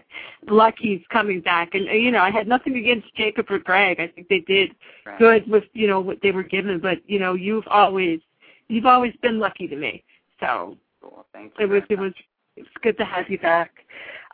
Lucky's 0.49 1.03
coming 1.11 1.41
back 1.41 1.75
and 1.75 1.89
uh, 1.89 1.93
you 1.93 2.11
know 2.11 2.21
I 2.21 2.31
had 2.31 2.49
nothing 2.49 2.77
against 2.77 3.15
Jacob 3.15 3.47
or 3.50 3.59
Greg 3.59 4.00
I 4.00 4.09
think 4.09 4.29
they 4.29 4.41
did 4.41 4.71
Right. 5.07 5.19
good 5.19 5.50
with 5.50 5.65
you 5.73 5.87
know 5.87 6.00
what 6.00 6.19
they 6.23 6.31
were 6.31 6.43
given 6.43 6.79
but 6.79 6.99
you 7.07 7.19
know 7.19 7.33
you've 7.35 7.67
always 7.69 8.21
you've 8.69 8.87
always 8.87 9.15
been 9.23 9.39
lucky 9.39 9.67
to 9.69 9.77
me. 9.77 10.05
So 10.41 10.77
cool. 11.03 11.27
Thank 11.33 11.53
you. 11.59 11.65
It 11.65 11.69
was 11.69 11.83
it 11.91 11.99
was 11.99 12.12
it's 12.57 12.69
good 12.83 12.97
to 12.99 13.05
have 13.05 13.29
you 13.31 13.39
back. 13.39 13.71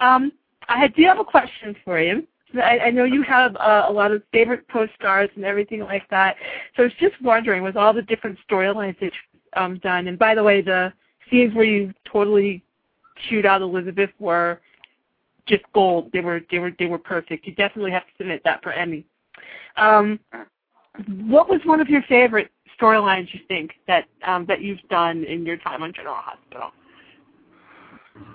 Um, 0.01 0.33
I 0.69 0.89
do 0.89 1.05
have 1.05 1.19
a 1.19 1.25
question 1.25 1.77
for 1.85 2.01
you. 2.01 2.27
I, 2.55 2.79
I 2.87 2.91
know 2.91 3.05
you 3.05 3.23
have 3.23 3.57
uh, 3.57 3.87
a 3.89 3.93
lot 3.93 4.13
of 4.13 4.23
favorite 4.33 4.65
co-stars 4.73 5.31
and 5.37 5.45
everything 5.45 5.81
like 5.81 6.09
that. 6.11 6.37
So 6.77 6.83
I 6.83 6.87
was 6.87 6.93
just 7.01 7.21
wondering, 7.23 7.63
with 7.63 7.77
all 7.77 7.93
the 7.93 8.03
different 8.03 8.39
storylines 8.49 8.99
that 9.01 9.07
you've 9.07 9.43
um, 9.57 9.79
done, 9.79 10.09
and 10.09 10.19
by 10.19 10.35
the 10.35 10.43
way, 10.43 10.63
the 10.63 10.93
scenes 11.31 11.55
where 11.55 11.65
you 11.65 11.93
totally 12.11 12.63
shoot 13.29 13.45
out 13.47 13.63
Elizabeth 13.63 14.11
were 14.19 14.61
just 15.47 15.65
gold. 15.73 16.11
They 16.13 16.21
were 16.21 16.41
they 16.51 16.59
were 16.59 16.73
they 16.79 16.87
were 16.87 16.99
perfect. 16.99 17.47
You 17.47 17.55
definitely 17.55 17.93
have 17.93 18.05
to 18.05 18.13
submit 18.19 18.43
that 18.45 18.63
for 18.63 18.73
Emmy. 18.73 19.07
Um, 19.77 20.19
what 21.27 21.49
was 21.49 21.61
one 21.65 21.81
of 21.81 21.89
your 21.89 22.03
favorite 22.03 22.51
storylines 22.81 23.33
you 23.33 23.41
think 23.49 23.73
that 23.87 24.07
um, 24.27 24.47
that 24.47 24.61
you've 24.61 24.81
done 24.91 25.25
in 25.25 25.45
your 25.45 25.57
time 25.59 25.83
on 25.83 25.93
General 25.93 26.17
Hospital? 26.17 26.71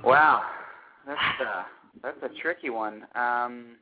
Wow, 0.03 0.43
that's 1.05 1.19
uh, 1.41 1.63
that's 2.01 2.17
a 2.23 2.41
tricky 2.41 2.69
one. 2.69 3.05
Um, 3.15 3.75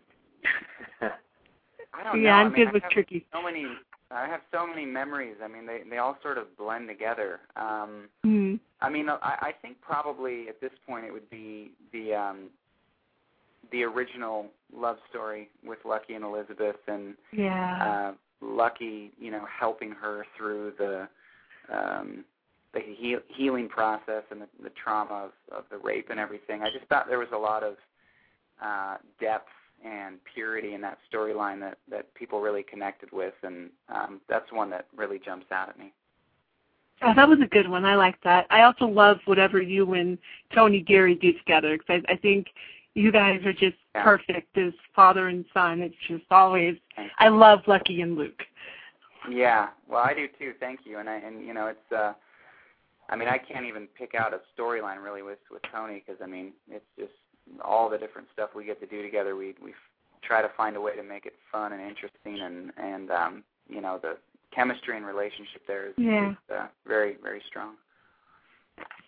I 1.01 2.03
don't 2.03 2.21
yeah, 2.21 2.31
know. 2.31 2.35
I'm 2.35 2.47
I 2.47 2.49
mean, 2.49 2.55
good 2.55 2.67
I 2.67 2.71
with 2.73 2.83
tricky. 2.91 3.25
So 3.33 3.41
many. 3.41 3.65
I 4.11 4.27
have 4.27 4.41
so 4.51 4.65
many 4.65 4.85
memories. 4.85 5.35
I 5.43 5.47
mean, 5.47 5.65
they 5.65 5.81
they 5.89 5.97
all 5.97 6.17
sort 6.21 6.37
of 6.37 6.55
blend 6.57 6.87
together. 6.87 7.39
Um, 7.55 8.09
mm. 8.25 8.59
I 8.81 8.89
mean, 8.89 9.09
I, 9.09 9.15
I 9.21 9.51
think 9.61 9.81
probably 9.81 10.47
at 10.47 10.61
this 10.61 10.71
point 10.87 11.05
it 11.05 11.11
would 11.11 11.29
be 11.29 11.71
the 11.93 12.13
um, 12.15 12.49
the 13.71 13.83
original 13.83 14.47
love 14.75 14.97
story 15.09 15.49
with 15.65 15.79
Lucky 15.85 16.13
and 16.13 16.23
Elizabeth, 16.23 16.77
and 16.87 17.15
yeah. 17.31 18.11
uh, 18.11 18.45
Lucky, 18.45 19.11
you 19.19 19.31
know, 19.31 19.45
helping 19.59 19.91
her 19.91 20.25
through 20.37 20.73
the 20.77 21.07
um, 21.71 22.23
the 22.73 22.79
heal, 22.79 23.19
healing 23.27 23.67
process 23.67 24.23
and 24.31 24.41
the, 24.41 24.47
the 24.63 24.71
trauma 24.81 25.25
of, 25.25 25.31
of 25.51 25.63
the 25.71 25.77
rape 25.77 26.07
and 26.09 26.19
everything. 26.19 26.61
I 26.61 26.69
just 26.71 26.85
thought 26.87 27.07
there 27.07 27.19
was 27.19 27.29
a 27.33 27.37
lot 27.37 27.63
of 27.63 27.75
uh, 28.63 28.97
depth 29.19 29.49
and 29.85 30.17
purity 30.33 30.73
in 30.73 30.81
that 30.81 30.97
storyline 31.11 31.59
that 31.61 31.77
that 31.89 32.13
people 32.15 32.41
really 32.41 32.63
connected 32.63 33.11
with, 33.11 33.33
and 33.43 33.69
um, 33.93 34.21
that's 34.29 34.51
one 34.51 34.69
that 34.71 34.87
really 34.95 35.19
jumps 35.23 35.47
out 35.51 35.69
at 35.69 35.79
me. 35.79 35.93
Oh, 37.01 37.13
that 37.15 37.29
was 37.29 37.39
a 37.41 37.47
good 37.47 37.69
one. 37.69 37.85
I 37.85 37.95
like 37.95 38.21
that. 38.23 38.45
I 38.49 38.63
also 38.63 38.85
love 38.85 39.19
whatever 39.25 39.61
you 39.61 39.93
and 39.93 40.17
Tony 40.53 40.81
Geary 40.81 41.15
do 41.15 41.31
together 41.31 41.77
because 41.77 42.03
I, 42.09 42.13
I 42.13 42.17
think 42.17 42.47
you 42.93 43.11
guys 43.11 43.45
are 43.45 43.53
just 43.53 43.77
Yeah. 43.95 44.03
perfect 44.03 44.57
as 44.57 44.73
father 44.95 45.29
and 45.29 45.45
son. 45.53 45.81
It's 45.81 45.95
just 46.07 46.25
always. 46.29 46.77
I 47.17 47.29
love 47.29 47.59
Lucky 47.67 48.01
and 48.01 48.15
Luke. 48.17 48.43
Yeah, 49.29 49.69
well, 49.87 50.03
I 50.03 50.13
do 50.13 50.27
too. 50.39 50.53
Thank 50.59 50.81
you. 50.85 50.99
And 50.99 51.09
I 51.09 51.15
and 51.17 51.45
you 51.45 51.53
know, 51.53 51.67
it's 51.67 51.91
uh 51.91 52.13
I 53.09 53.15
mean, 53.15 53.27
I 53.27 53.37
can't 53.37 53.65
even 53.65 53.87
pick 53.97 54.13
out 54.13 54.33
a 54.33 54.39
storyline 54.57 55.03
really 55.03 55.21
with 55.21 55.39
with 55.51 55.61
Tony 55.71 56.03
because 56.05 56.21
I 56.21 56.27
mean, 56.27 56.51
it's 56.69 56.85
just 56.97 57.13
all 57.63 57.89
the 57.89 57.97
different 57.97 58.27
stuff 58.33 58.51
we 58.55 58.65
get 58.65 58.79
to 58.81 58.87
do 58.87 59.01
together. 59.01 59.35
We 59.35 59.55
we 59.61 59.73
try 60.21 60.41
to 60.41 60.49
find 60.57 60.75
a 60.75 60.81
way 60.81 60.95
to 60.95 61.03
make 61.03 61.25
it 61.25 61.33
fun 61.51 61.73
and 61.73 61.81
interesting 61.81 62.41
and 62.41 62.71
and 62.77 63.11
um, 63.11 63.43
you 63.67 63.81
know, 63.81 63.99
the 64.01 64.17
chemistry 64.53 64.97
and 64.97 65.05
relationship 65.05 65.61
there 65.67 65.87
is, 65.87 65.93
Yeah. 65.97 66.31
is 66.31 66.37
uh, 66.53 66.67
very 66.87 67.17
very 67.21 67.41
strong. 67.47 67.75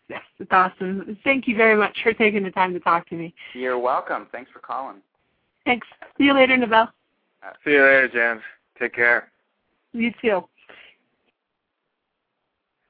Yes, 0.10 0.22
it's 0.40 0.52
awesome. 0.52 1.18
Thank 1.24 1.48
you 1.48 1.56
very 1.56 1.76
much 1.78 1.98
for 2.04 2.14
taking 2.14 2.44
the 2.44 2.52
time 2.52 2.74
to 2.74 2.80
talk 2.82 3.08
to 3.10 3.16
me. 3.16 3.34
You're 3.54 3.80
welcome. 3.80 4.28
Thanks 4.32 4.52
for 4.52 4.60
calling. 4.60 4.98
Thanks. 5.66 5.88
See 6.18 6.26
you 6.26 6.34
later, 6.34 6.58
Nabel. 6.58 6.90
See 7.64 7.72
you 7.72 7.82
later, 7.82 8.10
Jan. 8.10 8.42
Take 8.78 8.94
care. 8.94 9.32
You 9.94 10.12
too. 10.22 10.44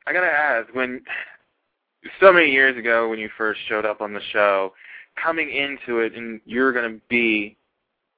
I 0.07 0.13
gotta 0.13 0.27
ask, 0.27 0.73
when 0.73 1.01
so 2.19 2.33
many 2.33 2.49
years 2.49 2.77
ago 2.77 3.07
when 3.09 3.19
you 3.19 3.29
first 3.37 3.59
showed 3.67 3.85
up 3.85 4.01
on 4.01 4.13
the 4.13 4.21
show, 4.31 4.73
coming 5.15 5.49
into 5.49 5.99
it 5.99 6.13
and 6.15 6.41
you're 6.45 6.71
gonna 6.73 6.97
be 7.09 7.57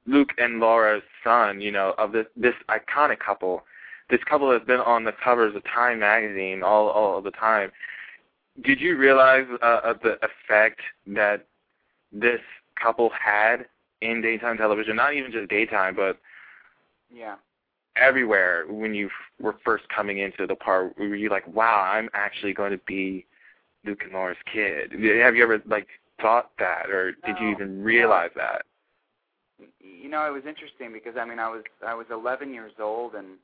Luke 0.06 0.32
and 0.38 0.60
Laura's 0.60 1.04
son, 1.24 1.62
you 1.62 1.72
know, 1.72 1.94
of 1.98 2.12
this 2.12 2.28
this 2.36 2.56
iconic 2.70 3.20
couple. 3.20 3.64
This 4.10 4.24
couple 4.26 4.52
has 4.52 4.62
been 4.64 4.82
on 4.82 5.04
the 5.04 5.14
covers 5.24 5.56
of 5.56 5.64
Time 5.64 6.00
magazine 6.00 6.62
all 6.64 6.90
all 6.90 7.22
the 7.22 7.32
time. 7.32 7.72
Did 8.62 8.80
you 8.80 8.98
realize 8.98 9.46
uh, 9.62 9.80
of 9.84 10.00
the 10.02 10.18
effect 10.24 10.82
that 11.08 11.48
this 12.12 12.42
couple 12.82 13.10
had 13.12 13.66
in 14.02 14.22
daytime 14.22 14.58
television? 14.58 14.96
Not 14.96 15.14
even 15.14 15.32
just 15.32 15.50
daytime, 15.50 15.96
but 15.96 16.20
Yeah. 17.10 17.36
everywhere 17.96 18.66
when 18.68 18.94
you 18.94 19.08
f- 19.08 19.12
were 19.40 19.56
first 19.64 19.88
coming 19.90 20.20
into 20.20 20.46
the 20.48 20.56
part 20.56 20.98
were 20.98 21.16
you 21.16 21.30
like 21.30 21.48
wow 21.48 21.82
i'm 21.82 22.10
actually 22.14 22.54
going 22.54 22.72
to 22.72 22.80
be 22.88 23.26
luke 23.86 24.02
and 24.04 24.12
laura's 24.14 24.38
kid 24.52 24.92
have 24.92 25.36
you 25.36 25.44
ever 25.44 25.62
like 25.68 25.88
thought 26.24 26.50
that 26.58 26.90
or 26.90 27.12
did 27.12 27.36
you 27.40 27.52
even 27.52 27.84
realize 27.84 28.32
that 28.36 28.64
you 29.80 30.10
know, 30.10 30.26
it 30.26 30.32
was 30.32 30.44
interesting 30.48 30.92
because 30.92 31.16
I 31.20 31.26
mean, 31.26 31.40
I 31.40 31.50
was 31.50 31.64
I 31.86 31.94
was 31.94 32.08
11 32.12 32.54
years 32.54 32.74
old, 32.80 33.16
and 33.16 33.38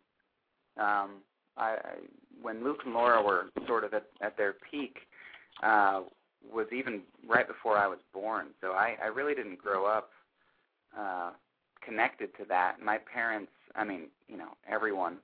um, 0.77 1.21
I, 1.57 1.75
I 1.75 1.95
when 2.41 2.63
Luke 2.63 2.81
and 2.85 2.93
Laura 2.93 3.21
were 3.21 3.45
sort 3.67 3.83
of 3.83 3.93
at, 3.93 4.05
at 4.21 4.37
their 4.37 4.55
peak, 4.69 4.97
uh, 5.61 6.01
was 6.53 6.67
even 6.71 7.01
right 7.27 7.47
before 7.47 7.77
I 7.77 7.87
was 7.87 7.99
born. 8.13 8.47
So 8.61 8.71
I, 8.71 8.95
I 9.03 9.07
really 9.07 9.35
didn't 9.35 9.57
grow 9.57 9.85
up 9.85 10.09
uh, 10.97 11.31
connected 11.81 12.35
to 12.37 12.45
that. 12.47 12.77
My 12.81 12.97
parents, 12.97 13.51
I 13.75 13.83
mean, 13.83 14.07
you 14.27 14.37
know, 14.37 14.49
everyone 14.69 15.17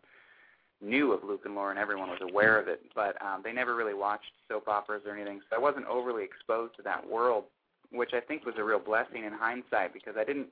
knew 0.86 1.12
of 1.12 1.24
Luke 1.24 1.42
and 1.46 1.56
Laura, 1.56 1.72
and 1.72 1.80
everyone 1.80 2.10
was 2.10 2.22
aware 2.22 2.60
of 2.60 2.68
it, 2.68 2.82
but 2.94 3.20
um, 3.22 3.42
they 3.44 3.52
never 3.52 3.76
really 3.76 3.94
watched 3.94 4.32
soap 4.48 4.68
operas 4.68 5.04
or 5.06 5.16
anything. 5.16 5.42
So 5.50 5.56
I 5.56 5.60
wasn't 5.60 5.88
overly 5.88 6.24
exposed 6.24 6.76
to 6.78 6.82
that 6.84 7.10
world, 7.10 7.46
which 7.92 8.12
I 8.14 8.20
think 8.20 8.46
was 8.46 8.56
a 8.58 8.64
real 8.64 8.80
blessing 8.80 9.26
in 9.26 9.34
hindsight 9.34 9.94
because 9.94 10.16
I 10.18 10.24
didn't 10.24 10.48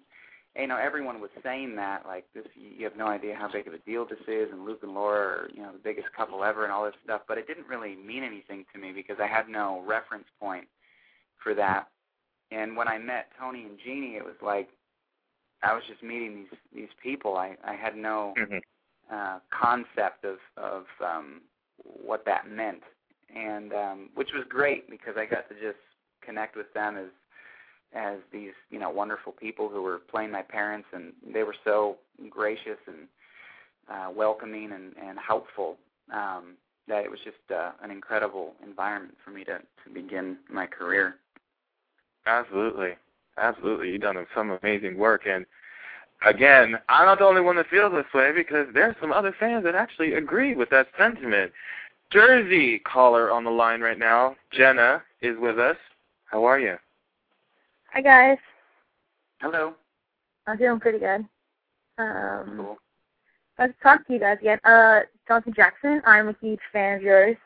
you 0.56 0.68
know, 0.68 0.78
everyone 0.78 1.20
was 1.20 1.32
saying 1.42 1.76
that, 1.78 2.06
like 2.06 2.26
this, 2.36 2.46
you 2.56 2.84
have 2.84 2.96
no 2.96 3.08
idea 3.08 3.36
how 3.36 3.52
big 3.52 3.68
of 3.68 3.74
a 3.74 3.80
deal 3.80 4.06
this 4.06 4.20
is, 4.28 4.50
and 4.52 4.66
Luke 4.66 4.82
and 4.84 4.94
Laura 4.94 5.26
are, 5.26 5.50
you 5.52 5.64
know, 5.64 5.72
the 5.72 5.80
biggest 5.80 6.08
couple 6.16 6.44
ever, 6.44 6.64
and 6.64 6.72
all 6.72 6.86
this 6.86 6.94
stuff. 7.04 7.22
But 7.28 7.40
it 7.40 7.48
didn't 7.48 7.68
really 7.68 7.96
mean 7.96 8.24
anything 8.24 8.66
to 8.72 8.80
me 8.80 8.92
because 8.92 9.18
I 9.20 9.26
had 9.26 9.50
no 9.50 9.84
reference 9.88 10.28
point 10.40 10.68
for 11.44 11.56
that. 11.56 11.88
And 12.52 12.78
when 12.78 12.88
I 12.88 13.00
met 13.00 13.32
Tony 13.40 13.64
and 13.64 13.80
Genie, 13.84 14.16
it 14.16 14.24
was 14.24 14.36
like 14.44 14.70
I 15.64 15.74
was 15.74 15.84
just 15.90 16.04
meeting 16.04 16.36
these 16.36 16.60
these 16.74 16.94
people. 17.02 17.36
I 17.36 17.56
I 17.66 17.74
had 17.74 17.96
no 17.96 18.36
mm-hmm. 18.38 18.58
Uh, 19.14 19.40
concept 19.52 20.26
of 20.26 20.38
of 20.58 20.86
um, 21.04 21.42
what 21.84 22.26
that 22.26 22.50
meant, 22.50 22.82
and 23.36 23.74
um, 23.74 24.10
which 24.16 24.30
was 24.34 24.44
great 24.50 24.90
because 24.90 25.16
I 25.18 25.26
got 25.26 25.48
to 25.50 25.56
just 25.56 25.78
connect 26.22 26.56
with 26.56 26.74
them 26.74 26.98
as 26.98 27.10
as 27.94 28.18
these 28.32 28.54
you 28.70 28.80
know 28.80 28.90
wonderful 28.90 29.32
people 29.32 29.70
who 29.70 29.82
were 29.82 30.00
playing 30.00 30.32
my 30.32 30.42
parents, 30.42 30.88
and 30.94 31.14
they 31.34 31.44
were 31.44 31.56
so 31.64 31.98
gracious 32.30 32.80
and 32.88 33.08
uh, 33.90 34.10
welcoming 34.12 34.72
and, 34.72 34.94
and 35.02 35.20
helpful 35.20 35.78
um, 36.14 36.56
that 36.88 37.04
it 37.04 37.12
was 37.12 37.20
just 37.24 37.38
uh, 37.54 37.72
an 37.82 37.92
incredible 37.92 38.54
environment 38.64 39.16
for 39.24 39.32
me 39.32 39.44
to 39.44 39.60
to 39.84 39.94
begin 39.94 40.38
my 40.50 40.66
career. 40.66 41.16
absolutely. 42.26 42.94
Absolutely. 43.38 43.90
You've 43.90 44.02
done 44.02 44.26
some 44.36 44.58
amazing 44.62 44.98
work 44.98 45.24
and 45.28 45.46
again 46.26 46.78
i'm 46.90 47.06
not 47.06 47.20
the 47.20 47.26
only 47.26 47.42
one 47.42 47.56
that 47.56 47.68
feels 47.70 47.92
this 47.92 48.06
way 48.14 48.32
because 48.32 48.68
there's 48.74 48.96
some 49.02 49.12
other 49.12 49.36
fans 49.40 49.64
that 49.64 49.76
actually 49.76 50.14
agree 50.14 50.56
with 50.56 50.70
that 50.70 50.88
sentiment 50.98 51.52
jersey 52.12 52.80
caller 52.80 53.32
on 53.32 53.44
the 53.44 53.50
line 53.50 53.82
right 53.82 54.00
now 54.00 54.36
jenna 54.52 55.02
is 55.22 55.38
with 55.40 55.60
us 55.60 55.78
how 56.26 56.44
are 56.44 56.60
you 56.60 56.78
Hi 57.94 58.02
guys, 58.02 58.40
Hello. 59.40 59.76
I'm 60.48 60.58
doing 60.58 60.80
pretty 60.80 60.98
good. 60.98 61.26
Um, 62.00 62.56
Cool. 62.58 62.78
Like 63.60 63.78
to 63.78 63.84
talk 63.84 64.08
to 64.08 64.14
you 64.14 64.20
guys 64.20 64.38
again. 64.42 64.58
Uh, 64.64 65.02
Jonathan 65.28 65.54
Jackson, 65.56 66.02
I'm 66.06 66.30
a 66.30 66.36
huge 66.42 66.60
fan 66.72 66.98
of 66.98 67.04
yours. 67.04 67.38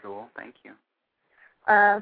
Cool. 0.00 0.28
Thank 0.36 0.54
you. 0.64 0.72
Uh, 1.66 2.00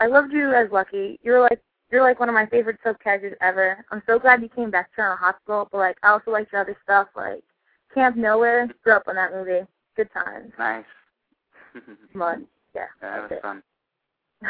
I 0.00 0.06
loved 0.06 0.32
you 0.32 0.52
as 0.52 0.68
Lucky. 0.72 1.20
You're 1.22 1.42
like 1.42 1.60
you're 1.94 2.02
like 2.02 2.18
one 2.18 2.28
of 2.28 2.34
my 2.34 2.44
favorite 2.46 2.78
soap 2.82 2.98
characters 3.00 3.36
ever. 3.40 3.84
I'm 3.92 4.02
so 4.04 4.18
glad 4.18 4.42
you 4.42 4.48
came 4.48 4.68
back 4.68 4.90
to 4.90 4.96
General 4.96 5.16
Hospital, 5.16 5.68
but 5.70 5.78
like 5.78 5.96
I 6.02 6.08
also 6.08 6.32
liked 6.32 6.50
your 6.50 6.60
other 6.60 6.76
stuff 6.82 7.06
like 7.14 7.44
Camp 7.94 8.16
Nowhere. 8.16 8.68
Grew 8.82 8.94
up 8.94 9.04
on 9.06 9.14
that 9.14 9.32
movie. 9.32 9.60
Good 9.96 10.08
times. 10.12 10.52
Nice. 10.58 10.84
But 12.16 12.38
yeah, 12.74 12.86
that 13.00 13.22
was 13.22 13.30
it. 13.30 13.42
fun. 13.42 13.62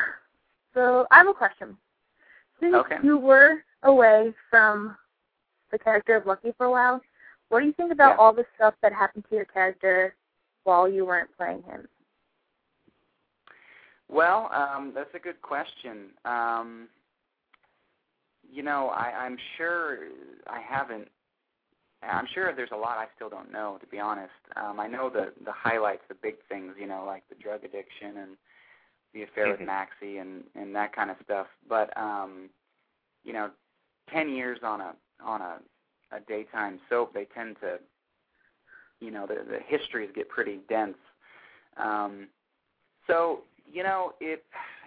So 0.74 1.06
I 1.12 1.18
have 1.18 1.28
a 1.28 1.34
question. 1.34 1.76
Since 2.58 2.74
Okay. 2.74 2.96
you 3.04 3.16
were 3.16 3.58
away 3.84 4.34
from 4.50 4.96
the 5.70 5.78
character 5.78 6.16
of 6.16 6.26
Lucky 6.26 6.52
for 6.58 6.66
a 6.66 6.70
while, 6.70 7.00
what 7.48 7.60
do 7.60 7.66
you 7.66 7.72
think 7.74 7.92
about 7.92 8.14
Yeah. 8.14 8.16
all 8.16 8.32
the 8.32 8.44
stuff 8.56 8.74
that 8.82 8.92
happened 8.92 9.24
to 9.28 9.36
your 9.36 9.44
character 9.44 10.16
while 10.64 10.88
you 10.88 11.06
weren't 11.06 11.30
playing 11.36 11.62
him? 11.62 11.86
Well, 14.08 14.50
um, 14.52 14.92
that's 14.94 15.14
a 15.14 15.20
good 15.20 15.40
question. 15.42 16.10
Um, 16.24 16.88
you 18.52 18.62
know, 18.62 18.88
I, 18.88 19.12
I'm 19.24 19.36
sure 19.56 19.98
I 20.48 20.60
haven't 20.60 21.08
I'm 22.02 22.26
sure 22.34 22.54
there's 22.54 22.70
a 22.72 22.76
lot 22.76 22.98
I 22.98 23.06
still 23.16 23.30
don't 23.30 23.52
know, 23.52 23.78
to 23.80 23.86
be 23.86 23.98
honest. 23.98 24.32
Um, 24.56 24.78
I 24.80 24.86
know 24.86 25.08
the 25.10 25.32
the 25.44 25.52
highlights, 25.52 26.02
the 26.08 26.14
big 26.14 26.36
things, 26.48 26.74
you 26.78 26.86
know, 26.86 27.04
like 27.06 27.22
the 27.28 27.34
drug 27.34 27.64
addiction 27.64 28.18
and 28.18 28.36
the 29.12 29.22
affair 29.22 29.46
Mhm. 29.46 29.58
with 29.58 29.60
Maxie 29.66 30.18
and 30.18 30.44
and 30.54 30.74
that 30.74 30.92
kind 30.94 31.10
of 31.10 31.16
stuff. 31.24 31.46
But 31.68 31.96
um, 31.96 32.50
you 33.24 33.32
know, 33.32 33.50
ten 34.08 34.28
years 34.28 34.58
on 34.62 34.80
a 34.80 34.94
on 35.22 35.40
a 35.40 35.60
a 36.12 36.20
daytime 36.20 36.80
soap, 36.88 37.12
they 37.14 37.24
tend 37.26 37.56
to, 37.60 37.80
you 39.00 39.10
know, 39.10 39.26
the 39.26 39.44
the 39.48 39.60
histories 39.60 40.10
get 40.14 40.28
pretty 40.28 40.58
dense. 40.68 40.98
Um, 41.76 42.28
so 43.06 43.42
you 43.72 43.82
know, 43.82 44.12
it 44.20 44.44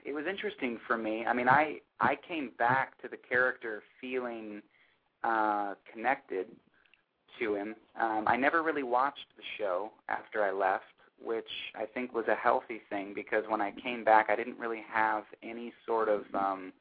it 0.07 0.15
was 0.15 0.25
interesting 0.25 0.79
for 0.87 0.97
me. 0.97 1.25
I 1.25 1.33
mean, 1.33 1.49
I 1.49 1.79
I 1.99 2.15
came 2.27 2.51
back 2.57 2.99
to 3.01 3.09
the 3.09 3.17
character 3.17 3.83
feeling 3.99 4.61
uh, 5.23 5.73
connected 5.91 6.47
to 7.39 7.55
him. 7.55 7.75
Um, 7.99 8.23
I 8.25 8.37
never 8.37 8.63
really 8.63 8.83
watched 8.83 9.27
the 9.35 9.43
show 9.57 9.91
after 10.07 10.43
I 10.43 10.51
left, 10.51 10.85
which 11.21 11.49
I 11.75 11.85
think 11.85 12.15
was 12.15 12.25
a 12.29 12.35
healthy 12.35 12.79
thing 12.89 13.11
because 13.13 13.43
when 13.49 13.59
I 13.59 13.71
came 13.71 14.05
back, 14.05 14.27
I 14.29 14.37
didn't 14.37 14.57
really 14.57 14.83
have 14.89 15.23
any 15.43 15.73
sort 15.85 16.07
of 16.07 16.23
um, 16.33 16.71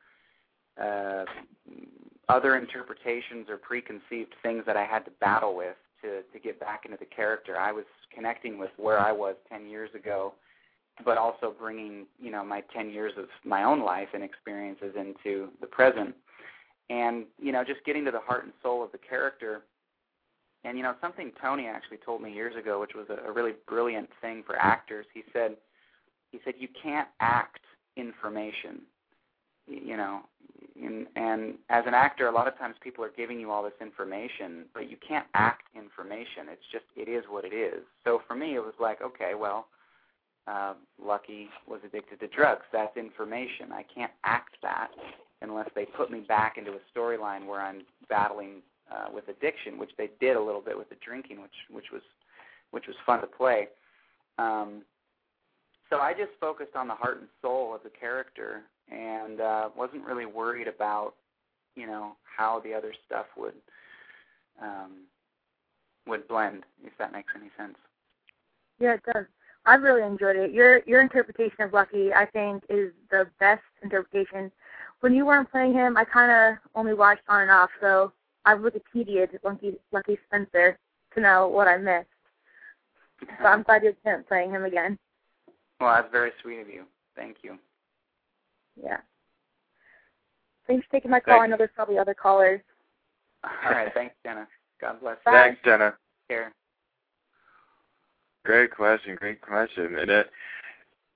uh, 0.80 1.24
other 2.28 2.56
interpretations 2.56 3.48
or 3.48 3.56
preconceived 3.56 4.34
things 4.40 4.62
that 4.66 4.76
I 4.76 4.84
had 4.84 5.04
to 5.06 5.10
battle 5.20 5.56
with 5.56 5.76
to 6.02 6.22
to 6.32 6.38
get 6.38 6.60
back 6.60 6.84
into 6.84 6.96
the 6.96 7.06
character. 7.06 7.58
I 7.58 7.72
was 7.72 7.86
connecting 8.14 8.56
with 8.56 8.70
where 8.76 9.00
I 9.00 9.10
was 9.10 9.34
10 9.48 9.66
years 9.68 9.90
ago, 9.96 10.32
but 11.04 11.18
also 11.18 11.54
bringing 11.58 12.06
you 12.20 12.30
know 12.30 12.44
my 12.44 12.62
10 12.74 12.90
years 12.90 13.12
of 13.18 13.26
my 13.44 13.64
own 13.64 13.82
life 13.82 14.08
and 14.14 14.22
experiences 14.22 14.94
into 14.96 15.48
the 15.60 15.66
present, 15.66 16.14
and 16.90 17.24
you 17.38 17.52
know 17.52 17.64
just 17.64 17.84
getting 17.84 18.04
to 18.04 18.10
the 18.10 18.20
heart 18.20 18.44
and 18.44 18.52
soul 18.62 18.82
of 18.82 18.92
the 18.92 18.98
character. 18.98 19.62
And 20.64 20.76
you 20.76 20.82
know 20.82 20.94
something 21.00 21.32
Tony 21.40 21.66
actually 21.66 21.98
told 21.98 22.22
me 22.22 22.32
years 22.32 22.56
ago, 22.56 22.80
which 22.80 22.94
was 22.94 23.06
a, 23.10 23.28
a 23.28 23.32
really 23.32 23.52
brilliant 23.68 24.08
thing 24.20 24.42
for 24.44 24.56
actors. 24.56 25.06
He 25.14 25.22
said, 25.32 25.56
he 26.32 26.40
said 26.44 26.54
you 26.58 26.68
can't 26.82 27.08
act 27.20 27.60
information. 27.96 28.82
You 29.68 29.96
know, 29.96 30.20
and, 30.80 31.06
and 31.16 31.54
as 31.70 31.84
an 31.86 31.94
actor, 31.94 32.28
a 32.28 32.32
lot 32.32 32.46
of 32.46 32.56
times 32.58 32.76
people 32.80 33.04
are 33.04 33.10
giving 33.16 33.40
you 33.40 33.50
all 33.50 33.62
this 33.62 33.72
information, 33.80 34.66
but 34.74 34.90
you 34.90 34.96
can't 35.06 35.26
act 35.34 35.62
information. 35.74 36.46
It's 36.50 36.62
just 36.70 36.84
it 36.96 37.08
is 37.10 37.24
what 37.28 37.44
it 37.44 37.54
is. 37.54 37.82
So 38.04 38.20
for 38.26 38.34
me, 38.34 38.54
it 38.54 38.60
was 38.60 38.74
like, 38.80 39.02
okay, 39.02 39.32
well, 39.38 39.66
uh, 40.46 40.74
Lucky 41.02 41.48
was 41.66 41.80
addicted 41.84 42.20
to 42.20 42.28
drugs. 42.28 42.62
That's 42.72 42.96
information. 42.96 43.72
I 43.72 43.84
can't 43.92 44.12
act 44.24 44.56
that 44.62 44.88
unless 45.42 45.68
they 45.74 45.84
put 45.84 46.10
me 46.10 46.20
back 46.20 46.56
into 46.56 46.72
a 46.72 46.98
storyline 46.98 47.46
where 47.46 47.60
I'm 47.60 47.82
battling 48.08 48.62
uh, 48.90 49.06
with 49.12 49.28
addiction, 49.28 49.78
which 49.78 49.90
they 49.98 50.10
did 50.20 50.36
a 50.36 50.40
little 50.40 50.60
bit 50.60 50.78
with 50.78 50.88
the 50.88 50.96
drinking, 51.04 51.42
which 51.42 51.50
which 51.70 51.86
was 51.92 52.02
which 52.70 52.86
was 52.86 52.96
fun 53.04 53.20
to 53.20 53.26
play. 53.26 53.68
Um, 54.38 54.82
so 55.90 55.98
I 55.98 56.12
just 56.12 56.32
focused 56.40 56.74
on 56.76 56.88
the 56.88 56.94
heart 56.94 57.18
and 57.18 57.28
soul 57.42 57.74
of 57.74 57.82
the 57.82 57.90
character, 57.90 58.62
and 58.90 59.40
uh, 59.40 59.68
wasn't 59.76 60.04
really 60.04 60.26
worried 60.26 60.68
about 60.68 61.14
you 61.74 61.86
know 61.86 62.12
how 62.24 62.60
the 62.60 62.72
other 62.72 62.92
stuff 63.06 63.26
would 63.36 63.54
um, 64.62 65.06
would 66.06 66.28
blend, 66.28 66.64
if 66.84 66.92
that 66.98 67.12
makes 67.12 67.32
any 67.36 67.50
sense. 67.56 67.76
Yeah, 68.78 68.94
it 68.94 69.02
does. 69.12 69.24
I've 69.66 69.82
really 69.82 70.02
enjoyed 70.02 70.36
it. 70.36 70.52
Your 70.52 70.80
your 70.86 71.02
interpretation 71.02 71.62
of 71.62 71.72
Lucky, 71.72 72.12
I 72.14 72.24
think, 72.26 72.62
is 72.68 72.92
the 73.10 73.26
best 73.40 73.62
interpretation. 73.82 74.50
When 75.00 75.14
you 75.14 75.26
weren't 75.26 75.50
playing 75.50 75.74
him, 75.74 75.96
I 75.96 76.04
kind 76.04 76.30
of 76.32 76.58
only 76.74 76.94
watched 76.94 77.22
on 77.28 77.42
and 77.42 77.50
off, 77.50 77.70
so 77.80 78.12
I've 78.44 78.60
Wikipedia'd 78.60 79.40
Lucky 79.44 79.76
Lucky 79.92 80.18
Spencer 80.26 80.78
to 81.14 81.20
know 81.20 81.48
what 81.48 81.68
I 81.68 81.76
missed. 81.76 82.06
So 83.40 83.46
I'm 83.46 83.62
glad 83.62 83.82
you're 83.82 84.22
playing 84.28 84.50
him 84.50 84.64
again. 84.64 84.98
Well, 85.80 85.94
that's 85.94 86.12
very 86.12 86.32
sweet 86.42 86.60
of 86.60 86.68
you. 86.68 86.84
Thank 87.16 87.38
you. 87.42 87.58
Yeah. 88.82 88.98
Thanks 90.66 90.86
for 90.86 90.92
taking 90.92 91.10
my 91.10 91.20
call. 91.20 91.34
Thanks. 91.34 91.44
I 91.44 91.46
know 91.48 91.56
there's 91.56 91.70
probably 91.74 91.98
other 91.98 92.14
callers. 92.14 92.60
All 93.44 93.70
right, 93.70 93.92
thanks, 93.94 94.14
Jenna. 94.24 94.46
God 94.80 95.00
bless 95.00 95.16
you. 95.26 95.32
Thanks, 95.32 95.60
Jenna. 95.64 95.94
Take 96.28 96.36
care. 96.36 96.52
Great 98.46 98.70
question. 98.70 99.16
Great 99.16 99.40
question. 99.40 99.98
And 99.98 100.10
uh, 100.10 100.22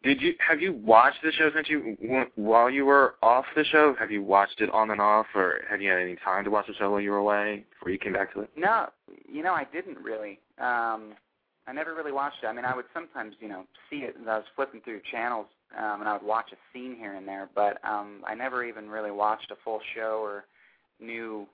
did 0.02 0.20
you 0.20 0.34
have 0.46 0.60
you 0.60 0.72
watched 0.72 1.22
the 1.22 1.30
show 1.30 1.48
since 1.54 1.68
you 1.68 2.28
while 2.34 2.68
you 2.68 2.84
were 2.84 3.14
off 3.22 3.44
the 3.54 3.64
show? 3.64 3.94
Have 4.00 4.10
you 4.10 4.22
watched 4.22 4.60
it 4.60 4.68
on 4.70 4.90
and 4.90 5.00
off, 5.00 5.26
or 5.36 5.60
have 5.70 5.80
you 5.80 5.90
had 5.90 6.00
any 6.00 6.16
time 6.16 6.42
to 6.44 6.50
watch 6.50 6.66
the 6.66 6.74
show 6.74 6.90
while 6.90 7.00
you 7.00 7.12
were 7.12 7.18
away 7.18 7.64
before 7.70 7.92
you 7.92 7.98
came 7.98 8.14
back 8.14 8.34
to 8.34 8.40
it? 8.40 8.50
No, 8.56 8.88
you 9.28 9.44
know, 9.44 9.52
I 9.52 9.64
didn't 9.72 9.98
really. 9.98 10.40
Um, 10.58 11.12
I 11.68 11.72
never 11.72 11.94
really 11.94 12.10
watched 12.10 12.38
it. 12.42 12.48
I 12.48 12.52
mean, 12.52 12.64
I 12.64 12.74
would 12.74 12.86
sometimes, 12.92 13.36
you 13.38 13.48
know, 13.48 13.64
see 13.88 13.98
it 13.98 14.16
as 14.20 14.26
I 14.26 14.36
was 14.38 14.46
flipping 14.56 14.80
through 14.80 15.02
channels, 15.12 15.46
um, 15.78 16.00
and 16.00 16.08
I 16.08 16.14
would 16.14 16.26
watch 16.26 16.50
a 16.52 16.56
scene 16.72 16.96
here 16.96 17.14
and 17.14 17.28
there. 17.28 17.48
But 17.54 17.78
um, 17.84 18.22
I 18.26 18.34
never 18.34 18.64
even 18.64 18.88
really 18.88 19.12
watched 19.12 19.52
a 19.52 19.56
full 19.62 19.80
show 19.94 20.18
or 20.20 20.46
knew 20.98 21.46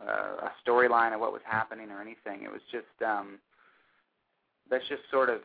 uh, 0.00 0.46
a 0.46 0.52
storyline 0.64 1.12
of 1.12 1.20
what 1.20 1.32
was 1.32 1.42
happening 1.44 1.90
or 1.90 2.00
anything. 2.00 2.44
It 2.44 2.52
was 2.52 2.60
just 2.70 3.02
um, 3.04 3.38
that's 4.70 4.86
just 4.88 5.02
sort 5.10 5.28
of 5.28 5.40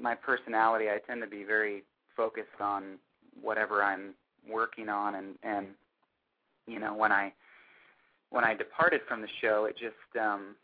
my 0.00 0.14
personality. 0.14 0.86
I 0.88 0.98
tend 1.06 1.22
to 1.22 1.28
be 1.28 1.44
very 1.44 1.84
focused 2.16 2.60
on 2.60 2.98
whatever 3.40 3.82
I'm 3.82 4.14
working 4.50 4.88
on, 4.88 5.14
and 5.14 5.34
and 5.42 5.68
you 6.66 6.78
know, 6.78 6.94
when 6.94 7.12
I 7.12 7.32
when 8.30 8.44
I 8.44 8.54
departed 8.54 9.00
from 9.08 9.20
the 9.20 9.28
show, 9.40 9.66
it 9.66 9.76
just 9.76 10.22
um, 10.22 10.56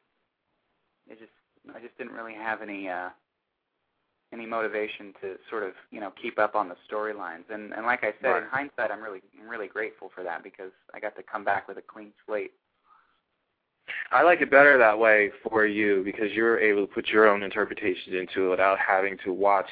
it 1.09 1.19
just 1.19 1.33
I 1.75 1.81
just 1.81 1.97
didn't 1.99 2.15
really 2.15 2.35
have 2.35 2.63
any 2.63 2.89
uh, 2.89 3.11
any 4.33 4.47
motivation 4.47 5.13
to 5.21 5.37
sort 5.51 5.63
of 5.63 5.73
you 5.91 6.01
know 6.01 6.13
keep 6.21 6.39
up 6.39 6.55
on 6.55 6.69
the 6.69 6.77
storylines. 6.91 7.45
And 7.51 7.73
and 7.73 7.85
like 7.87 8.03
I 8.03 8.13
said, 8.21 8.29
Right. 8.31 8.43
in 8.43 8.49
hindsight, 8.49 8.91
I'm 8.91 9.03
really 9.03 9.23
I'm 9.41 9.49
really 9.49 9.69
grateful 9.69 10.11
for 10.15 10.23
that 10.25 10.43
because 10.43 10.73
I 10.95 11.01
got 11.01 11.17
to 11.17 11.23
come 11.23 11.45
back 11.45 11.69
with 11.69 11.79
a 11.79 11.83
clean 11.83 12.13
slate. 12.27 12.53
I 14.11 14.23
like 14.23 14.41
it 14.41 14.51
better 14.51 14.79
that 14.79 14.99
way 14.99 15.31
for 15.49 15.67
you 15.67 16.03
because 16.05 16.33
you're 16.33 16.59
able 16.59 16.87
to 16.87 16.93
put 16.93 17.09
your 17.09 17.29
own 17.29 17.43
interpretation 17.43 18.15
into 18.15 18.47
it 18.47 18.51
without 18.51 18.79
having 18.79 19.17
to 19.25 19.33
watch 19.33 19.69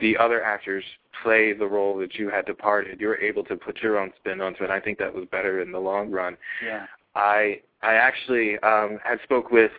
the 0.00 0.16
other 0.16 0.42
actors 0.42 0.84
play 1.22 1.52
the 1.52 1.66
role 1.66 1.98
that 1.98 2.14
you 2.14 2.30
had 2.30 2.46
departed. 2.46 3.00
You're 3.00 3.18
able 3.18 3.44
to 3.44 3.56
put 3.56 3.82
your 3.82 3.98
own 3.98 4.12
spin 4.16 4.40
onto 4.40 4.62
it. 4.62 4.70
and 4.70 4.72
I 4.72 4.80
think 4.80 4.98
that 4.98 5.14
was 5.14 5.26
better 5.30 5.60
in 5.60 5.72
the 5.72 5.78
long 5.78 6.10
run. 6.10 6.36
Yeah. 6.64 6.86
I 7.14 7.60
I 7.82 7.94
actually 7.94 8.58
um, 8.60 8.98
had 9.04 9.18
spoke 9.22 9.50
with 9.50 9.72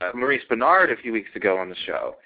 uh, 0.00 0.10
Maurice 0.14 0.42
Benard 0.50 0.92
a 0.92 0.96
few 1.00 1.12
weeks 1.12 1.30
ago 1.34 1.58
on 1.58 1.68
the 1.68 1.76
show, 1.86 2.16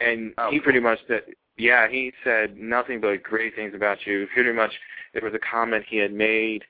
and 0.00 0.32
Oh, 0.38 0.50
he 0.50 0.60
pretty 0.60 0.80
much 0.80 0.98
said, 1.08 1.22
yeah, 1.56 1.88
he 1.88 2.12
said 2.24 2.56
nothing 2.58 3.00
but 3.00 3.22
great 3.22 3.54
things 3.54 3.74
about 3.74 3.98
you. 4.06 4.26
Pretty 4.34 4.52
much, 4.52 4.72
there 5.14 5.22
was 5.22 5.34
a 5.34 5.38
comment 5.38 5.84
he 5.88 5.96
had 5.98 6.12
made 6.12 6.62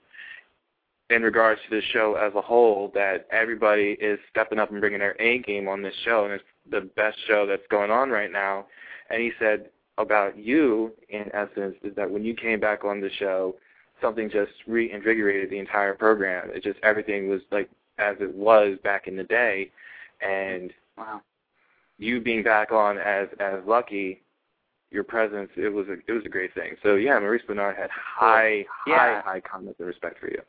in 1.12 1.22
regards 1.22 1.61
to 1.68 1.77
the 1.77 1.83
show 1.92 2.14
as 2.14 2.35
a 2.35 2.40
whole 2.40 2.90
that 2.94 3.27
everybody 3.31 3.96
is 4.01 4.18
stepping 4.31 4.59
up 4.59 4.70
and 4.70 4.81
bringing 4.81 4.98
their 5.01 5.20
A 5.20 5.38
game 5.38 5.68
on 5.68 5.83
this 5.83 5.94
show, 6.05 6.25
and 6.25 6.33
it's 6.33 6.44
the 6.70 6.83
best 6.96 7.18
show 7.27 7.46
that's 7.46 7.66
going 7.70 7.90
on 7.90 8.11
right 8.11 8.33
now. 8.33 8.66
And 9.11 9.20
he 9.20 9.33
said 9.38 9.68
about 9.98 10.38
you, 10.38 10.92
in 11.11 11.31
essence, 11.35 11.77
is 11.83 11.94
that 11.96 12.11
when 12.11 12.25
you 12.25 12.35
came 12.35 12.59
back 12.61 12.85
on 12.85 13.01
the 13.01 13.11
show, 13.18 13.57
something 14.01 14.31
just 14.31 14.53
reinvigorated 14.66 15.51
the 15.51 15.59
entire 15.59 15.94
program. 15.94 16.51
It 16.53 16.62
just 16.62 16.79
everything 16.83 17.29
was 17.29 17.42
like 17.51 17.68
as 17.98 18.16
it 18.20 18.35
was 18.35 18.79
back 18.83 19.07
in 19.07 19.16
the 19.16 19.25
day, 19.25 19.70
and 20.20 20.72
Wow. 20.96 21.22
you 21.98 22.20
being 22.20 22.42
back 22.42 22.72
on 22.72 22.98
as 22.98 23.29
as 23.38 23.61
Lucky, 23.66 24.22
your 24.90 25.05
presence 25.05 25.51
it 25.57 25.72
was 25.72 25.88
a 25.88 25.96
it 26.09 26.12
was 26.12 26.25
a 26.25 26.29
great 26.31 26.55
thing. 26.55 26.75
So 26.83 26.94
yeah, 26.96 27.18
Maurice 27.18 27.42
Benard 27.48 27.77
had 27.77 27.90
high 27.90 28.64
Yeah. 28.87 29.20
high 29.20 29.20
high 29.20 29.40
comments 29.40 29.79
and 29.79 29.87
respect 29.88 30.18
for 30.18 30.29
you. 30.29 30.40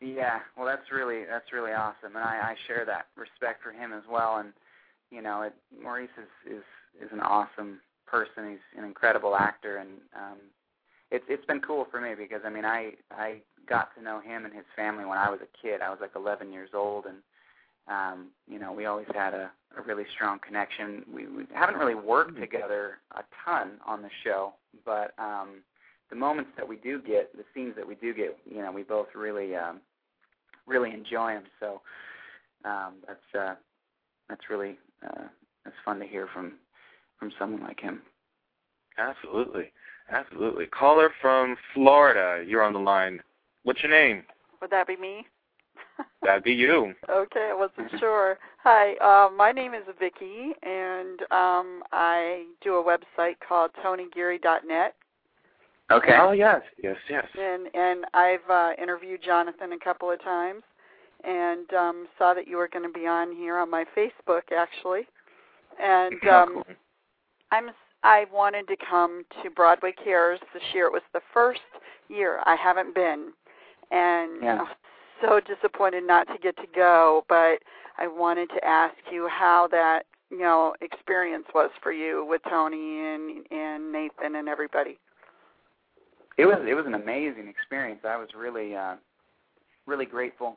Yeah, 0.00 0.40
well, 0.56 0.66
that's 0.66 0.90
really 0.90 1.24
that's 1.28 1.52
really 1.52 1.72
awesome, 1.72 2.16
and 2.16 2.24
I, 2.24 2.52
I 2.52 2.54
share 2.66 2.84
that 2.86 3.08
respect 3.16 3.62
for 3.62 3.70
him 3.70 3.92
as 3.92 4.02
well. 4.10 4.38
And 4.38 4.52
you 5.10 5.20
know, 5.20 5.42
it, 5.42 5.54
Maurice 5.82 6.08
is 6.18 6.52
is 6.58 6.64
is 7.04 7.12
an 7.12 7.20
awesome 7.20 7.80
person. 8.06 8.50
He's 8.50 8.78
an 8.78 8.84
incredible 8.84 9.36
actor, 9.36 9.76
and 9.76 9.90
um, 10.16 10.38
it's 11.10 11.24
it's 11.28 11.44
been 11.44 11.60
cool 11.60 11.86
for 11.90 12.00
me 12.00 12.14
because 12.16 12.40
I 12.46 12.50
mean, 12.50 12.64
I 12.64 12.92
I 13.10 13.42
got 13.68 13.94
to 13.96 14.02
know 14.02 14.20
him 14.20 14.46
and 14.46 14.54
his 14.54 14.64
family 14.74 15.04
when 15.04 15.18
I 15.18 15.28
was 15.28 15.40
a 15.42 15.66
kid. 15.66 15.82
I 15.82 15.90
was 15.90 15.98
like 16.00 16.12
11 16.16 16.50
years 16.50 16.70
old, 16.72 17.04
and 17.04 17.18
um, 17.86 18.28
you 18.48 18.58
know, 18.58 18.72
we 18.72 18.86
always 18.86 19.06
had 19.14 19.34
a, 19.34 19.50
a 19.76 19.82
really 19.82 20.04
strong 20.14 20.38
connection. 20.38 21.04
We, 21.12 21.26
we 21.26 21.44
haven't 21.54 21.76
really 21.76 21.94
worked 21.94 22.40
together 22.40 22.98
a 23.16 23.22
ton 23.44 23.72
on 23.86 24.00
the 24.00 24.10
show, 24.24 24.54
but 24.84 25.12
um, 25.18 25.62
the 26.08 26.16
moments 26.16 26.50
that 26.56 26.66
we 26.66 26.76
do 26.76 27.02
get, 27.02 27.36
the 27.36 27.44
scenes 27.54 27.74
that 27.76 27.86
we 27.86 27.96
do 27.96 28.14
get, 28.14 28.38
you 28.48 28.62
know, 28.62 28.72
we 28.72 28.82
both 28.82 29.08
really 29.14 29.56
um, 29.56 29.80
really 30.70 30.92
enjoy 30.94 31.34
them. 31.34 31.44
So 31.58 31.80
um, 32.64 32.94
that's 33.06 33.34
uh, 33.38 33.54
that's 34.28 34.48
really 34.48 34.78
uh, 35.04 35.24
that's 35.64 35.76
fun 35.84 35.98
to 35.98 36.06
hear 36.06 36.28
from 36.32 36.54
from 37.18 37.30
someone 37.38 37.62
like 37.62 37.80
him. 37.80 38.00
Absolutely, 38.96 39.72
absolutely. 40.10 40.66
Caller 40.66 41.10
from 41.20 41.56
Florida, 41.74 42.44
you're 42.46 42.62
on 42.62 42.72
the 42.72 42.78
line. 42.78 43.20
What's 43.64 43.82
your 43.82 43.90
name? 43.90 44.22
Would 44.60 44.70
that 44.70 44.86
be 44.86 44.96
me? 44.96 45.26
That'd 46.22 46.44
be 46.44 46.52
you. 46.52 46.94
Okay, 47.08 47.50
I 47.50 47.54
wasn't 47.54 47.98
sure. 47.98 48.38
Hi, 48.62 48.94
uh, 48.96 49.30
my 49.30 49.52
name 49.52 49.74
is 49.74 49.82
Vicky, 49.98 50.52
and 50.62 51.20
um, 51.30 51.82
I 51.92 52.44
do 52.62 52.74
a 52.76 52.84
website 52.84 53.36
called 53.46 53.70
TonyGeary.net. 53.84 54.94
Okay. 55.90 56.16
Oh 56.20 56.32
yes, 56.32 56.62
yes, 56.82 56.96
yes. 57.08 57.26
And 57.38 57.68
and 57.74 58.04
I've 58.14 58.48
uh, 58.48 58.70
interviewed 58.80 59.20
Jonathan 59.22 59.72
a 59.72 59.78
couple 59.78 60.10
of 60.10 60.22
times, 60.22 60.62
and 61.24 61.72
um, 61.74 62.06
saw 62.16 62.32
that 62.34 62.46
you 62.46 62.56
were 62.56 62.68
going 62.68 62.84
to 62.84 62.98
be 62.98 63.06
on 63.06 63.34
here 63.34 63.58
on 63.58 63.70
my 63.70 63.84
Facebook 63.96 64.52
actually, 64.56 65.08
and 65.82 66.14
Oh, 66.26 66.30
um, 66.30 66.52
cool. 66.54 66.64
I'm 67.50 67.70
I 68.02 68.26
wanted 68.32 68.68
to 68.68 68.76
come 68.88 69.24
to 69.42 69.50
Broadway 69.50 69.92
Cares 69.92 70.40
this 70.54 70.62
year. 70.72 70.86
It 70.86 70.92
was 70.92 71.02
the 71.12 71.20
first 71.34 71.60
year 72.08 72.40
I 72.46 72.56
haven't 72.56 72.94
been, 72.94 73.32
and 73.90 74.42
Yeah. 74.42 74.66
So 75.20 75.38
disappointed 75.38 76.06
not 76.06 76.26
to 76.28 76.38
get 76.42 76.56
to 76.56 76.66
go. 76.74 77.26
But 77.28 77.58
I 77.98 78.06
wanted 78.06 78.48
to 78.50 78.64
ask 78.64 78.94
you 79.10 79.28
how 79.28 79.68
that 79.70 80.06
you 80.30 80.38
know 80.38 80.74
experience 80.80 81.46
was 81.54 81.70
for 81.82 81.92
you 81.92 82.24
with 82.28 82.42
Tony 82.48 83.00
and 83.00 83.44
and 83.50 83.92
Nathan 83.92 84.36
and 84.36 84.48
everybody. 84.48 84.98
It 86.40 86.46
was 86.46 86.58
it 86.66 86.72
was 86.72 86.86
an 86.86 86.94
amazing 86.94 87.48
experience. 87.48 88.00
I 88.02 88.16
was 88.16 88.28
really 88.34 88.74
uh, 88.74 88.94
really 89.86 90.06
grateful 90.06 90.56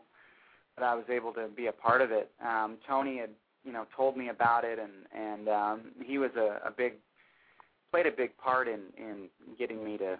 that 0.77 0.85
I 0.85 0.95
was 0.95 1.03
able 1.09 1.33
to 1.33 1.49
be 1.49 1.67
a 1.67 1.73
part 1.73 2.01
of 2.01 2.09
it. 2.11 2.31
Um, 2.41 2.77
Tony 2.87 3.17
had 3.17 3.31
you 3.65 3.73
know 3.73 3.85
told 3.93 4.15
me 4.15 4.29
about 4.29 4.63
it, 4.63 4.79
and 4.79 4.91
and 5.13 5.49
um, 5.49 5.81
he 6.01 6.17
was 6.17 6.31
a, 6.37 6.61
a 6.65 6.71
big 6.71 6.93
played 7.91 8.07
a 8.07 8.11
big 8.11 8.37
part 8.37 8.69
in 8.69 8.79
in 8.97 9.27
getting 9.59 9.83
me 9.83 9.97
to 9.97 10.17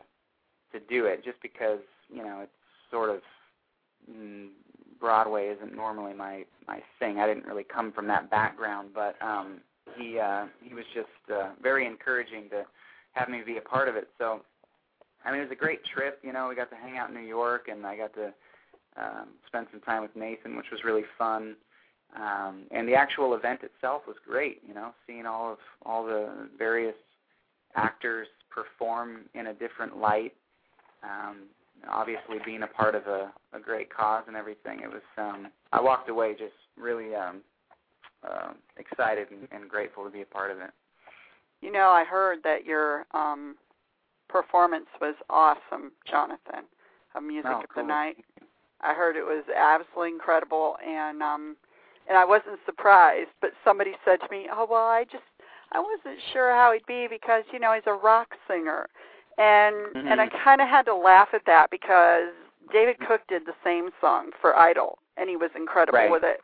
to 0.73 0.79
do 0.89 1.05
it. 1.05 1.23
Just 1.23 1.41
because 1.41 1.79
you 2.09 2.23
know 2.23 2.41
it's 2.41 2.51
sort 2.91 3.09
of 3.09 3.21
mm, 4.11 4.49
Broadway 4.99 5.47
isn't 5.47 5.73
normally 5.73 6.13
my 6.13 6.43
my 6.67 6.81
thing. 6.99 7.19
I 7.19 7.25
didn't 7.25 7.45
really 7.45 7.63
come 7.63 7.93
from 7.93 8.07
that 8.07 8.29
background, 8.29 8.89
but 8.93 9.15
um, 9.21 9.61
he 9.97 10.19
uh, 10.19 10.47
he 10.61 10.73
was 10.73 10.85
just 10.93 11.07
uh, 11.33 11.51
very 11.61 11.87
encouraging 11.87 12.49
to 12.49 12.65
have 13.13 13.29
me 13.29 13.43
be 13.45 13.55
a 13.55 13.61
part 13.61 13.87
of 13.87 13.95
it. 13.95 14.09
So 14.17 14.41
I 15.25 15.31
mean, 15.31 15.41
it 15.41 15.49
was 15.49 15.51
a 15.51 15.55
great 15.55 15.81
trip. 15.85 16.19
You 16.23 16.33
know, 16.33 16.47
we 16.47 16.55
got 16.55 16.69
to 16.69 16.75
hang 16.75 16.97
out 16.97 17.09
in 17.09 17.15
New 17.15 17.27
York, 17.27 17.67
and 17.69 17.85
I 17.85 17.95
got 17.97 18.13
to 18.15 18.33
um, 18.97 19.29
spend 19.47 19.67
some 19.71 19.81
time 19.81 20.01
with 20.01 20.15
Nathan, 20.15 20.55
which 20.55 20.71
was 20.71 20.83
really 20.83 21.03
fun. 21.17 21.55
Um, 22.15 22.63
and 22.71 22.87
the 22.87 22.93
actual 22.93 23.33
event 23.33 23.61
itself 23.63 24.03
was 24.07 24.17
great. 24.27 24.61
You 24.67 24.73
know, 24.73 24.91
seeing 25.07 25.25
all 25.25 25.53
of 25.53 25.57
all 25.85 26.05
the 26.05 26.49
various 26.57 26.95
actors 27.75 28.27
perform 28.49 29.21
in 29.33 29.47
a 29.47 29.53
different 29.53 29.97
light. 29.97 30.33
Um, 31.03 31.43
obviously, 31.89 32.37
being 32.45 32.63
a 32.63 32.67
part 32.67 32.93
of 32.93 33.07
a, 33.07 33.31
a 33.53 33.59
great 33.59 33.93
cause 33.93 34.23
and 34.27 34.35
everything, 34.35 34.81
it 34.81 34.89
was. 34.89 35.01
Um, 35.17 35.47
I 35.71 35.81
walked 35.81 36.09
away 36.09 36.33
just 36.33 36.53
really 36.77 37.15
um, 37.15 37.41
uh, 38.27 38.53
excited 38.77 39.27
and, 39.31 39.47
and 39.51 39.69
grateful 39.69 40.03
to 40.03 40.11
be 40.11 40.21
a 40.21 40.25
part 40.25 40.51
of 40.51 40.59
it. 40.59 40.71
You 41.61 41.71
know, 41.71 41.89
I 41.89 42.03
heard 42.03 42.39
that 42.43 42.65
your 42.65 43.05
um 43.13 43.55
performance 44.33 44.87
was 44.99 45.15
awesome, 45.29 45.91
Jonathan, 46.09 46.65
of 47.15 47.23
Music 47.23 47.51
Oh, 47.51 47.61
of 47.61 47.69
cool. 47.69 47.83
the 47.83 47.87
Night. 47.87 48.17
I 48.81 48.93
heard 48.93 49.15
it 49.15 49.23
was 49.23 49.45
absolutely 49.55 50.09
incredible 50.11 50.75
and 50.85 51.21
um 51.21 51.55
and 52.09 52.17
I 52.17 52.25
wasn't 52.25 52.59
surprised, 52.65 53.29
but 53.39 53.51
somebody 53.63 53.93
said 54.03 54.19
to 54.19 54.27
me, 54.29 54.49
"Oh, 54.51 54.67
well, 54.69 54.87
I 54.87 55.05
just 55.05 55.23
I 55.71 55.79
wasn't 55.79 56.19
sure 56.33 56.51
how 56.51 56.73
he'd 56.73 56.85
be 56.85 57.07
because, 57.09 57.43
you 57.53 57.59
know, 57.59 57.71
he's 57.73 57.87
a 57.87 57.93
rock 57.93 58.35
singer." 58.47 58.89
And 59.37 59.95
and 59.95 60.19
I 60.19 60.27
Mhm. 60.27 60.43
kind 60.43 60.61
of 60.61 60.67
had 60.67 60.85
to 60.87 60.95
laugh 60.95 61.29
at 61.33 61.45
that 61.45 61.69
because 61.69 62.33
David 62.73 62.99
Cook 63.07 63.21
did 63.27 63.45
the 63.45 63.55
same 63.63 63.91
song 64.01 64.31
for 64.41 64.57
Idol 64.57 64.97
and 65.17 65.29
he 65.29 65.37
was 65.37 65.51
incredible 65.55 65.99
Right. 65.99 66.11
with 66.11 66.23
it. 66.23 66.41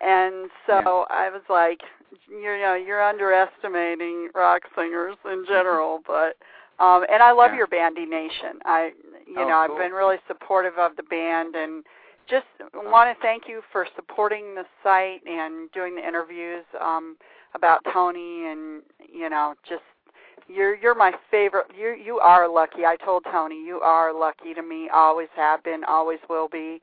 And 0.00 0.50
so 0.66 1.06
I 1.10 1.30
was 1.30 1.42
like, 1.48 1.80
you 2.28 2.58
know, 2.58 2.74
you're 2.74 3.02
underestimating 3.02 4.30
rock 4.34 4.62
singers 4.76 5.16
in 5.24 5.44
general, 5.46 6.00
but 6.06 6.36
um 6.80 7.04
and 7.10 7.22
I 7.22 7.32
love 7.32 7.52
Yeah. 7.52 7.58
your 7.58 7.66
band 7.66 7.96
ENation. 7.96 8.58
I 8.64 8.92
you 9.26 9.34
Oh, 9.38 9.48
know, 9.48 9.56
I've 9.56 9.70
cool. 9.70 9.78
been 9.78 9.92
really 9.92 10.18
supportive 10.26 10.78
of 10.78 10.96
the 10.96 11.02
band 11.04 11.54
and 11.54 11.84
just 12.28 12.46
want 12.74 13.14
to 13.14 13.22
thank 13.22 13.48
you 13.48 13.62
for 13.72 13.86
supporting 13.96 14.54
the 14.54 14.64
site 14.82 15.24
and 15.26 15.70
doing 15.72 15.94
the 15.94 16.06
interviews 16.06 16.64
um 16.80 17.16
about 17.54 17.80
Tony 17.92 18.46
and 18.46 18.82
you 19.12 19.28
know, 19.30 19.54
just 19.68 19.82
you're 20.48 20.74
you're 20.76 20.94
my 20.94 21.12
favorite. 21.30 21.66
You 21.78 21.94
you 21.94 22.18
are 22.18 22.48
lucky. 22.48 22.84
I 22.84 22.96
told 22.96 23.24
Tony 23.24 23.62
you 23.64 23.80
are 23.80 24.12
lucky 24.12 24.54
to 24.54 24.62
me. 24.62 24.88
Always 24.92 25.28
have 25.36 25.62
been, 25.62 25.84
always 25.84 26.18
will 26.28 26.48
be, 26.48 26.80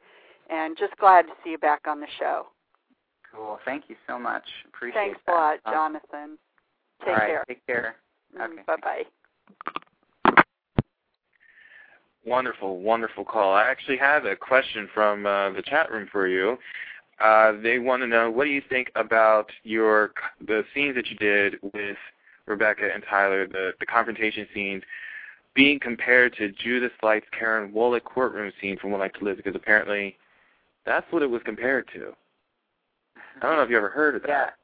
and 0.50 0.78
just 0.78 0.96
glad 0.98 1.24
to 1.24 1.34
see 1.44 1.52
you 1.52 1.58
back 1.58 1.82
on 1.88 2.00
the 2.00 2.08
show. 2.20 2.48
Cool. 3.34 3.60
Thank 3.66 3.86
you 3.90 3.96
so 4.08 4.18
much. 4.18 4.44
Appreciate 4.68 5.02
it. 5.02 5.06
Thanks 5.06 5.20
that. 5.26 5.32
a 5.32 5.36
lot, 5.36 5.60
Um, 5.66 5.74
Jonathan. 5.74 6.38
Take 7.04 7.18
right, 7.18 7.28
care. 7.28 7.46
Take 7.48 7.66
care. 7.66 7.96
Okay. 8.40 8.62
Bye 8.66 8.76
bye. 8.82 9.04
Wonderful, 12.26 12.80
wonderful 12.80 13.24
call. 13.24 13.54
I 13.54 13.70
actually 13.70 13.98
have 13.98 14.26
a 14.26 14.36
question 14.36 14.90
from 14.94 15.26
uh, 15.28 15.52
the 15.52 15.62
chat 15.62 15.92
room 15.92 16.08
for 16.12 16.28
you. 16.28 16.58
Uh, 17.20 17.54
they 17.62 17.78
want 17.78 18.02
to 18.02 18.08
know 18.08 18.32
what 18.32 18.46
do 18.46 18.50
you 18.50 18.64
think 18.68 18.92
about 18.96 19.50
your 19.64 20.12
the 20.46 20.64
scenes 20.74 20.96
that 20.96 21.08
you 21.08 21.16
did 21.18 21.56
with 21.62 21.98
Rebecca 22.46 22.90
and 22.94 23.04
Tyler, 23.10 23.48
the 23.48 23.72
the 23.80 23.86
confrontation 23.86 24.48
scenes, 24.54 24.84
being 25.54 25.80
compared 25.80 26.36
to 26.38 26.52
Judith 26.52 26.92
Light's 27.04 27.28
Karen 27.38 27.72
Wolek 27.72 28.04
courtroom 28.04 28.52
scene 28.60 28.78
from 28.78 28.92
One 28.92 29.00
Life 29.00 29.14
to 29.20 29.26
Live, 29.26 29.38
because 29.38 29.56
apparently 29.56 30.18
that's 30.86 31.06
what 31.12 31.22
it 31.22 31.30
was 31.30 31.42
compared 31.46 31.88
to. 31.94 32.14
I 33.42 33.48
don't 33.48 33.58
know 33.58 33.64
if 33.64 33.70
you 33.70 33.78
ever 33.78 33.90
heard 33.90 34.16
of 34.16 34.24
that. 34.24 34.56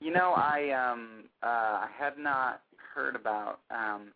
You 0.00 0.12
know, 0.12 0.32
I 0.36 0.70
um 0.70 1.24
uh 1.42 1.86
had 1.98 2.18
not 2.18 2.62
heard 2.94 3.16
about 3.16 3.60
um 3.70 4.08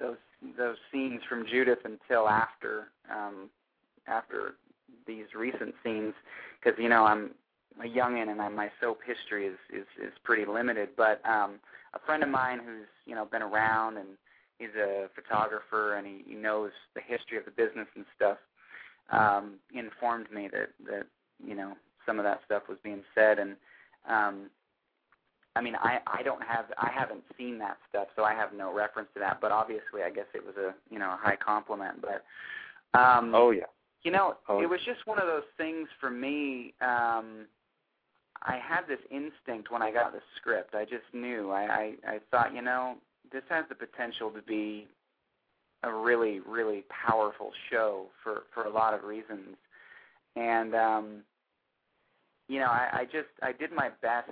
those 0.00 0.16
those 0.56 0.76
scenes 0.92 1.20
from 1.28 1.46
Judith 1.50 1.80
until 1.84 2.28
after 2.28 2.88
um 3.10 3.50
after 4.06 4.54
these 5.06 5.26
recent 5.36 5.74
scenes 5.84 6.14
because 6.62 6.78
you 6.78 6.88
know 6.88 7.04
I'm 7.04 7.30
a 7.82 7.86
youngin 7.86 8.30
and 8.30 8.40
I, 8.40 8.48
my 8.48 8.70
soap 8.80 9.00
history 9.06 9.46
is 9.46 9.58
is 9.72 9.86
is 10.02 10.12
pretty 10.24 10.44
limited 10.50 10.90
but 10.96 11.20
um 11.28 11.60
a 11.94 11.98
friend 12.04 12.22
of 12.22 12.28
mine 12.28 12.58
who's 12.58 12.88
you 13.06 13.14
know 13.14 13.24
been 13.24 13.42
around 13.42 13.96
and 13.98 14.08
he's 14.58 14.74
a 14.76 15.08
photographer 15.14 15.96
and 15.96 16.06
he, 16.06 16.22
he 16.26 16.34
knows 16.34 16.70
the 16.94 17.00
history 17.06 17.38
of 17.38 17.44
the 17.44 17.50
business 17.50 17.86
and 17.94 18.04
stuff 18.16 18.38
um 19.10 19.54
informed 19.74 20.30
me 20.32 20.48
that 20.52 20.70
that 20.86 21.06
you 21.44 21.54
know 21.54 21.72
some 22.04 22.18
of 22.18 22.24
that 22.24 22.40
stuff 22.44 22.62
was 22.68 22.78
being 22.82 23.02
said 23.14 23.38
and 23.38 23.56
um 24.08 24.50
I 25.58 25.60
mean 25.60 25.76
I 25.76 25.98
I 26.18 26.22
don't 26.22 26.42
have 26.42 26.66
I 26.78 26.90
haven't 27.00 27.24
seen 27.36 27.58
that 27.58 27.76
stuff 27.88 28.08
so 28.16 28.22
I 28.24 28.34
have 28.34 28.50
no 28.52 28.72
reference 28.72 29.08
to 29.14 29.20
that 29.20 29.40
but 29.40 29.50
obviously 29.52 30.00
I 30.08 30.10
guess 30.10 30.28
it 30.34 30.44
was 30.48 30.56
a 30.56 30.74
you 30.92 30.98
know 30.98 31.10
a 31.16 31.18
high 31.20 31.36
compliment 31.36 31.96
but 32.08 32.24
um 32.98 33.34
Oh 33.34 33.50
yeah. 33.50 33.70
you 34.04 34.12
know, 34.12 34.36
Oh. 34.48 34.60
it 34.62 34.68
was 34.74 34.80
just 34.90 35.06
one 35.06 35.18
of 35.18 35.26
those 35.26 35.48
things 35.56 35.88
for 36.00 36.10
me. 36.10 36.72
Um, 36.80 37.26
I 38.42 38.56
had 38.56 38.82
this 38.86 39.00
instinct 39.10 39.70
when 39.72 39.82
I 39.82 39.90
got 39.90 40.12
the 40.12 40.20
script. 40.36 40.74
I 40.74 40.84
just 40.84 41.08
knew. 41.12 41.50
I, 41.50 41.62
I, 41.62 41.84
I 42.14 42.16
thought, 42.30 42.54
you 42.54 42.62
know, 42.62 42.96
this 43.32 43.42
has 43.48 43.64
the 43.68 43.74
potential 43.74 44.30
to 44.30 44.42
be 44.42 44.86
a 45.82 45.92
really, 45.92 46.40
really 46.40 46.84
powerful 47.06 47.50
show 47.70 48.06
for 48.22 48.44
for 48.54 48.64
a 48.64 48.70
lot 48.70 48.94
of 48.94 49.02
reasons. 49.04 49.56
And 50.36 50.74
um, 50.74 51.06
you 52.48 52.58
know, 52.60 52.70
I, 52.82 53.00
I 53.00 53.04
just 53.04 53.32
I 53.42 53.52
did 53.52 53.72
my 53.72 53.90
best 54.00 54.30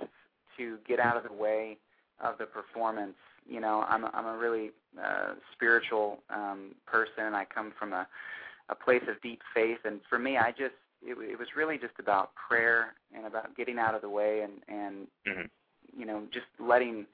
to 0.57 0.77
get 0.87 0.99
out 0.99 1.17
of 1.17 1.23
the 1.23 1.33
way 1.33 1.77
of 2.19 2.37
the 2.37 2.45
performance. 2.45 3.15
You 3.47 3.61
know, 3.61 3.85
I'm 3.87 4.03
a, 4.03 4.11
I'm 4.13 4.25
a 4.25 4.37
really 4.37 4.71
uh, 5.01 5.35
spiritual 5.53 6.19
um, 6.29 6.75
person, 6.85 7.33
I 7.33 7.45
come 7.45 7.73
from 7.77 7.93
a 7.93 8.07
a 8.69 8.75
place 8.75 9.03
of 9.07 9.21
deep 9.21 9.41
faith. 9.53 9.79
And 9.85 9.99
for 10.09 10.19
me, 10.19 10.37
I 10.37 10.51
just 10.51 10.75
it, 11.01 11.17
it 11.19 11.37
was 11.37 11.47
really 11.55 11.77
just 11.77 11.93
about 11.99 12.31
prayer 12.35 12.95
and 13.15 13.25
about 13.25 13.55
getting 13.55 13.77
out 13.77 13.95
of 13.95 14.01
the 14.01 14.09
way 14.09 14.41
and 14.41 14.61
and 14.67 15.07
Mhm. 15.27 15.49
you 15.95 16.05
know 16.05 16.27
just 16.31 16.47
letting 16.59 17.07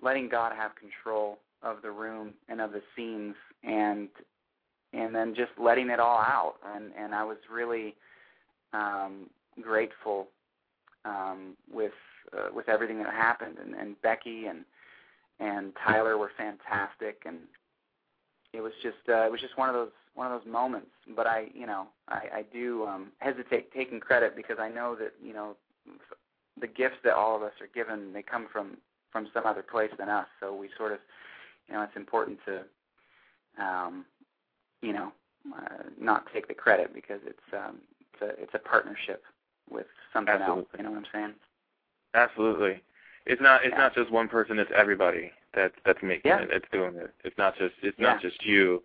letting 0.00 0.28
God 0.28 0.52
have 0.52 0.74
control 0.74 1.38
of 1.62 1.82
the 1.82 1.90
room 1.90 2.34
and 2.48 2.60
of 2.60 2.72
the 2.72 2.82
scenes 2.94 3.34
and 3.62 4.08
and 4.92 5.14
then 5.14 5.34
just 5.34 5.52
letting 5.58 5.90
it 5.90 6.00
all 6.00 6.18
out. 6.18 6.56
And 6.64 6.92
and 6.96 7.14
I 7.14 7.24
was 7.24 7.38
really 7.50 7.94
um, 8.72 9.30
grateful 9.60 10.28
um, 11.04 11.56
with 11.70 11.92
uh, 12.32 12.48
with 12.54 12.68
everything 12.68 12.98
that 12.98 13.12
happened. 13.12 13.58
And, 13.62 13.74
and 13.74 14.00
Becky 14.02 14.46
and 14.46 14.64
and 15.38 15.72
Tyler 15.84 16.16
were 16.16 16.30
fantastic 16.36 17.22
and 17.26 17.36
it 18.52 18.60
was 18.60 18.72
just 18.82 18.96
uh, 19.08 19.24
it 19.26 19.30
was 19.30 19.40
just 19.40 19.58
one 19.58 19.68
of 19.68 19.74
those 19.74 19.90
one 20.14 20.30
of 20.30 20.40
those 20.40 20.50
moments. 20.50 20.90
But 21.14 21.26
I, 21.26 21.48
you 21.54 21.66
know, 21.66 21.86
I, 22.08 22.20
I 22.34 22.44
do 22.52 22.86
um, 22.86 23.08
hesitate 23.18 23.72
taking 23.72 24.00
credit 24.00 24.34
because 24.34 24.56
I 24.58 24.68
know 24.68 24.96
that 24.96 25.12
you 25.22 25.32
know 25.32 25.56
the 26.60 26.66
gifts 26.66 26.96
that 27.04 27.14
all 27.14 27.36
of 27.36 27.42
us 27.42 27.52
are 27.60 27.68
given 27.74 28.12
they 28.12 28.22
come 28.22 28.46
from 28.50 28.78
from 29.12 29.28
some 29.32 29.46
other 29.46 29.62
place 29.62 29.90
than 29.98 30.08
us. 30.08 30.26
So 30.40 30.54
we 30.54 30.68
sort 30.76 30.92
of, 30.92 30.98
you 31.68 31.74
know, 31.74 31.82
it's 31.82 31.96
important 31.96 32.38
to, 32.46 33.62
um, 33.62 34.04
you 34.82 34.92
know, 34.92 35.12
uh, 35.56 35.84
not 36.00 36.24
take 36.32 36.48
the 36.48 36.54
credit 36.54 36.92
because 36.94 37.20
it's 37.24 37.38
um, 37.52 37.78
it's 38.12 38.22
a 38.22 38.42
it's 38.42 38.54
a 38.54 38.58
partnership 38.58 39.22
with 39.70 39.86
something 40.12 40.34
Absolutely. 40.34 40.62
else. 40.62 40.68
You 40.78 40.84
know 40.84 40.90
what 40.90 40.98
I'm 40.98 41.06
saying? 41.12 41.34
Absolutely. 42.16 42.82
It's 43.26 43.40
not 43.40 43.64
it's 43.64 43.72
Yeah. 43.72 43.78
not 43.78 43.94
just 43.94 44.10
one 44.10 44.28
person, 44.28 44.58
it's 44.58 44.70
everybody 44.74 45.32
that's 45.52 45.74
that's 45.84 46.02
making 46.02 46.30
Yeah. 46.30 46.40
it. 46.40 46.50
It's 46.50 46.68
doing 46.72 46.96
it. 46.96 47.12
It's 47.24 47.36
not 47.38 47.56
just 47.56 47.74
it's 47.82 47.98
Yeah. 47.98 48.12
not 48.14 48.20
just 48.20 48.44
you. 48.44 48.82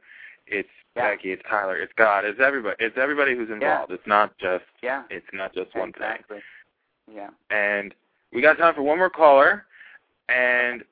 It's. 0.48 0.70
Becky, 0.94 1.32
it's 1.32 1.42
Tyler, 1.50 1.78
it's 1.78 1.94
God, 1.94 2.26
it's 2.26 2.42
everybody 2.42 2.76
it's 2.84 2.98
everybody 2.98 3.34
who's 3.34 3.50
involved. 3.50 3.94
It's 3.94 4.06
not 4.06 4.38
just 4.38 4.66
Yeah. 4.82 5.04
it's 5.10 5.26
not 5.32 5.54
just 5.54 5.74
one 5.74 5.94
thing. 5.94 6.04
exactly. 6.04 6.42
Yeah. 7.10 7.30
And 7.50 7.96
we 8.34 8.42
got 8.42 8.58
time 8.58 8.76
for 8.76 8.82
one 8.82 8.98
more 8.98 9.10
caller. 9.10 9.66
And 10.28 10.84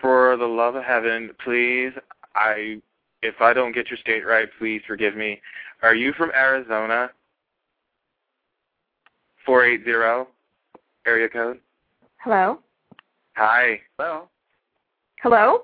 for 0.00 0.36
the 0.36 0.48
love 0.48 0.74
of 0.74 0.82
heaven, 0.82 1.30
please, 1.38 1.92
I 2.34 2.82
if 3.22 3.40
I 3.40 3.52
don't 3.52 3.70
get 3.70 3.90
your 3.90 3.98
state 3.98 4.26
right, 4.26 4.48
please 4.58 4.82
forgive 4.88 5.14
me. 5.14 5.40
Are 5.82 5.94
you 5.94 6.12
from 6.14 6.32
Arizona? 6.32 7.12
Four 9.46 9.64
eight 9.64 9.84
zero 9.84 10.26
area 11.06 11.28
code. 11.28 11.60
Hello? 12.20 12.58
Hi. 13.36 13.80
Hello. 13.96 14.28
Hello? 15.22 15.58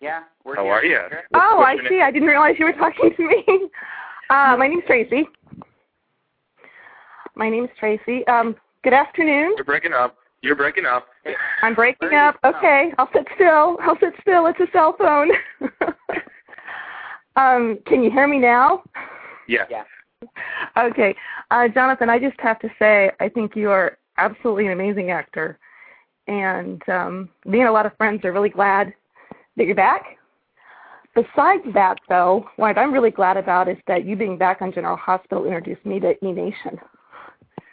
Yeah. 0.00 0.24
We're 0.44 0.56
How 0.56 0.64
here. 0.64 0.72
are 0.72 0.84
you? 0.84 0.98
Oh, 1.34 1.56
What's 1.58 1.80
I 1.80 1.88
see. 1.88 1.94
name? 1.96 2.02
I 2.02 2.10
didn't 2.10 2.28
realize 2.28 2.56
you 2.58 2.66
were 2.66 2.72
talking 2.72 3.10
to 3.16 3.26
me. 3.26 3.44
Uh, 4.30 4.56
my 4.56 4.68
name's 4.68 4.84
Tracy. 4.86 5.26
My 7.34 7.50
name's 7.50 7.70
Tracy. 7.80 8.24
Um, 8.28 8.54
good 8.84 8.92
afternoon. 8.92 9.54
You're 9.56 9.64
breaking 9.64 9.92
up. 9.92 10.18
You're 10.40 10.54
breaking 10.54 10.86
up. 10.86 11.08
I'm 11.64 11.74
breaking 11.74 12.10
Where 12.10 12.20
are 12.20 12.28
up. 12.28 12.38
Okay, 12.44 12.92
I'll 12.96 13.08
sit 13.12 13.26
still. 13.34 13.76
I'll 13.82 13.98
sit 13.98 14.12
still. 14.20 14.46
It's 14.46 14.60
a 14.60 14.68
cell 14.72 14.94
phone. 14.96 15.32
um, 17.34 17.80
can 17.86 18.04
you 18.04 18.10
hear 18.12 18.28
me 18.28 18.38
now? 18.38 18.84
Yeah. 19.48 19.64
Yeah. 19.68 19.82
Okay. 20.76 21.16
Uh, 21.50 21.66
Jonathan, 21.66 22.08
I 22.08 22.20
just 22.20 22.38
have 22.38 22.60
to 22.60 22.68
say, 22.78 23.10
I 23.18 23.28
think 23.28 23.56
you 23.56 23.68
are 23.70 23.98
absolutely 24.20 24.66
an 24.66 24.72
amazing 24.72 25.10
actor. 25.10 25.58
And 26.26 26.86
um, 26.88 27.28
me 27.44 27.60
and 27.60 27.68
a 27.68 27.72
lot 27.72 27.86
of 27.86 27.96
friends 27.96 28.24
are 28.24 28.32
really 28.32 28.50
glad 28.50 28.94
that 29.56 29.66
you're 29.66 29.74
back. 29.74 30.18
Besides 31.14 31.64
that, 31.74 31.98
though, 32.08 32.48
what 32.56 32.78
I'm 32.78 32.92
really 32.92 33.10
glad 33.10 33.36
about 33.36 33.68
is 33.68 33.76
that 33.88 34.04
you 34.04 34.14
being 34.14 34.38
back 34.38 34.62
on 34.62 34.72
General 34.72 34.96
Hospital 34.96 35.44
introduced 35.44 35.84
me 35.84 35.98
to 36.00 36.12
E 36.24 36.32
Nation. 36.32 36.78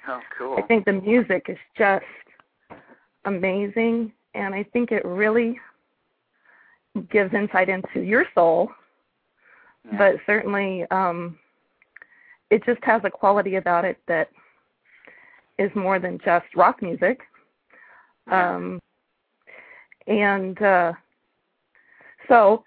Oh, 0.07 0.19
cool. 0.37 0.55
I 0.57 0.61
think 0.63 0.85
the 0.85 0.93
music 0.93 1.45
is 1.49 1.57
just 1.77 2.05
amazing, 3.25 4.11
and 4.33 4.55
I 4.55 4.63
think 4.63 4.91
it 4.91 5.05
really 5.05 5.59
gives 7.11 7.33
insight 7.33 7.69
into 7.69 8.01
your 8.01 8.25
soul, 8.33 8.71
Yeah. 9.85 9.97
but 9.99 10.15
certainly 10.25 10.85
um, 10.89 11.37
it 12.49 12.65
just 12.65 12.83
has 12.83 13.01
a 13.03 13.09
quality 13.11 13.55
about 13.55 13.85
it 13.85 13.97
that 14.07 14.29
is 15.57 15.71
more 15.75 15.99
than 15.99 16.19
just 16.23 16.45
rock 16.55 16.81
music. 16.81 17.21
Um, 18.31 18.79
and 20.07 20.61
uh, 20.61 20.93
so, 22.27 22.63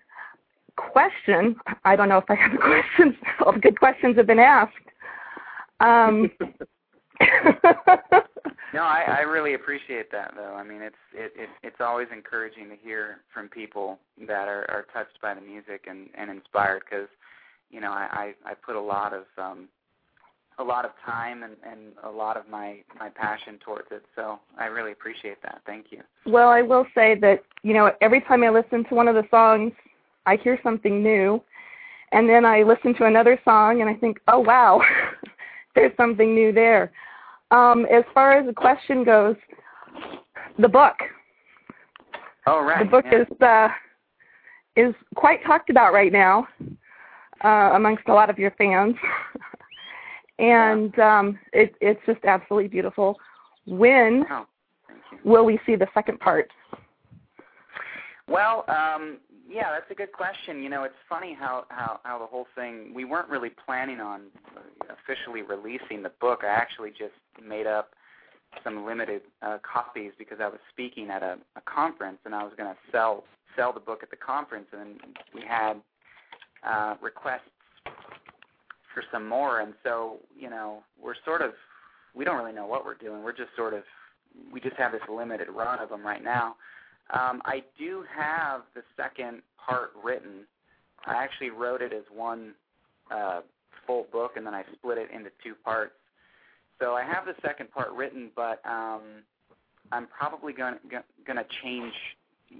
question 0.76 1.56
I 1.84 1.96
don't 1.96 2.08
know 2.08 2.18
if 2.18 2.30
I 2.30 2.34
have 2.34 2.58
questions. 2.60 3.14
All 3.44 3.52
the 3.52 3.60
good 3.60 3.78
questions 3.78 4.16
have 4.16 4.26
been 4.26 4.38
asked. 4.38 4.74
Um, 5.80 6.30
No, 8.72 8.82
I, 8.82 9.18
I 9.18 9.20
really 9.22 9.54
appreciate 9.54 10.12
that 10.12 10.34
though. 10.36 10.54
I 10.54 10.62
mean, 10.62 10.80
it's 10.80 10.94
it, 11.12 11.32
it 11.34 11.48
it's 11.62 11.80
always 11.80 12.06
encouraging 12.12 12.68
to 12.68 12.76
hear 12.76 13.18
from 13.34 13.48
people 13.48 13.98
that 14.28 14.46
are 14.46 14.64
are 14.70 14.86
touched 14.92 15.20
by 15.20 15.34
the 15.34 15.40
music 15.40 15.86
and 15.88 16.08
and 16.14 16.30
inspired 16.30 16.82
because 16.88 17.08
you 17.70 17.80
know 17.80 17.90
I, 17.90 18.34
I 18.46 18.50
I 18.50 18.54
put 18.54 18.76
a 18.76 18.80
lot 18.80 19.12
of 19.12 19.24
um 19.38 19.68
a 20.60 20.64
lot 20.64 20.84
of 20.84 20.92
time 21.04 21.42
and 21.42 21.56
and 21.64 21.92
a 22.04 22.10
lot 22.10 22.36
of 22.36 22.48
my 22.48 22.78
my 22.98 23.08
passion 23.08 23.58
towards 23.64 23.88
it. 23.90 24.04
So 24.14 24.38
I 24.58 24.66
really 24.66 24.92
appreciate 24.92 25.42
that. 25.42 25.62
Thank 25.66 25.86
you. 25.90 26.02
Well, 26.26 26.48
I 26.48 26.62
will 26.62 26.86
say 26.94 27.16
that, 27.20 27.42
you 27.62 27.74
know, 27.74 27.92
every 28.00 28.20
time 28.20 28.44
I 28.44 28.50
listen 28.50 28.84
to 28.84 28.94
one 28.94 29.08
of 29.08 29.14
the 29.14 29.24
songs, 29.30 29.72
I 30.26 30.36
hear 30.36 30.58
something 30.62 31.02
new. 31.02 31.42
And 32.12 32.28
then 32.28 32.44
I 32.44 32.62
listen 32.62 32.94
to 32.96 33.04
another 33.06 33.38
song 33.44 33.80
and 33.80 33.88
I 33.88 33.94
think, 33.94 34.18
oh, 34.26 34.40
wow, 34.40 34.82
there's 35.74 35.96
something 35.96 36.34
new 36.34 36.52
there. 36.52 36.90
Um, 37.52 37.86
as 37.86 38.04
far 38.12 38.38
as 38.38 38.46
the 38.46 38.52
question 38.52 39.04
goes, 39.04 39.36
the 40.58 40.68
book. 40.68 40.96
Oh 42.46 42.62
right. 42.62 42.84
The 42.84 42.90
book 42.90 43.04
yeah. 43.10 43.22
is 43.22 43.40
uh, 43.40 43.68
is 44.76 44.94
quite 45.14 45.44
talked 45.44 45.70
about 45.70 45.92
right 45.92 46.12
now 46.12 46.48
uh, 47.44 47.70
amongst 47.74 48.04
a 48.08 48.12
lot 48.12 48.30
of 48.30 48.38
your 48.38 48.50
fans, 48.52 48.94
and 50.40 50.98
um, 50.98 51.38
it, 51.52 51.74
it's 51.80 52.00
just 52.06 52.24
absolutely 52.24 52.68
beautiful. 52.68 53.18
When 53.66 54.24
you. 54.28 54.46
will 55.24 55.44
we 55.44 55.60
see 55.66 55.76
the 55.76 55.86
second 55.92 56.18
part? 56.18 56.50
Well, 58.26 58.64
um, 58.68 59.18
yeah, 59.48 59.70
that's 59.72 59.90
a 59.90 59.94
good 59.94 60.12
question. 60.12 60.62
You 60.62 60.70
know, 60.70 60.84
it's 60.84 60.94
funny 61.08 61.36
how 61.38 61.66
how 61.68 62.00
how 62.04 62.18
the 62.18 62.26
whole 62.26 62.46
thing. 62.54 62.92
We 62.94 63.04
weren't 63.04 63.28
really 63.28 63.50
planning 63.50 64.00
on 64.00 64.22
officially 64.88 65.42
releasing 65.42 66.02
the 66.02 66.12
book. 66.20 66.40
I 66.42 66.48
actually 66.48 66.90
just 66.90 67.14
made 67.46 67.66
up 67.66 67.90
some 68.64 68.86
limited 68.86 69.22
uh, 69.42 69.58
copies 69.62 70.12
because 70.18 70.38
I 70.40 70.48
was 70.48 70.58
speaking 70.72 71.10
at 71.10 71.22
a, 71.22 71.38
a 71.56 71.60
conference 71.62 72.18
and 72.24 72.34
I 72.34 72.42
was 72.42 72.52
going 72.56 72.72
to 72.72 72.78
sell 72.90 73.24
sell 73.56 73.72
the 73.72 73.80
book 73.80 74.00
at 74.02 74.10
the 74.10 74.16
conference, 74.16 74.68
and 74.72 75.00
we 75.34 75.42
had 75.46 75.74
uh, 76.66 76.94
requests 77.02 77.50
for 78.94 79.02
some 79.12 79.28
more, 79.28 79.60
and 79.60 79.74
so 79.82 80.18
you 80.38 80.50
know 80.50 80.82
we're 81.02 81.14
sort 81.24 81.42
of 81.42 81.52
we 82.14 82.24
don't 82.24 82.36
really 82.36 82.52
know 82.52 82.66
what 82.66 82.84
we're 82.84 82.94
doing. 82.94 83.22
We're 83.22 83.36
just 83.36 83.54
sort 83.56 83.74
of 83.74 83.82
we 84.52 84.60
just 84.60 84.76
have 84.76 84.92
this 84.92 85.02
limited 85.08 85.48
run 85.48 85.78
of 85.80 85.88
them 85.88 86.04
right 86.06 86.22
now. 86.22 86.56
Um, 87.12 87.42
I 87.44 87.62
do 87.78 88.04
have 88.16 88.62
the 88.74 88.82
second 88.96 89.42
part 89.58 89.90
written. 90.02 90.44
I 91.06 91.14
actually 91.14 91.50
wrote 91.50 91.82
it 91.82 91.92
as 91.92 92.04
one 92.14 92.52
uh, 93.10 93.40
full 93.86 94.06
book, 94.12 94.32
and 94.36 94.46
then 94.46 94.54
I 94.54 94.64
split 94.72 94.98
it 94.98 95.10
into 95.12 95.30
two 95.42 95.54
parts. 95.64 95.94
So 96.78 96.94
I 96.94 97.02
have 97.02 97.26
the 97.26 97.34
second 97.42 97.70
part 97.72 97.90
written, 97.92 98.30
but 98.34 98.60
um, 98.64 99.22
I'm 99.92 100.06
probably 100.06 100.52
going 100.52 100.76
to 100.90 101.44
change 101.62 101.92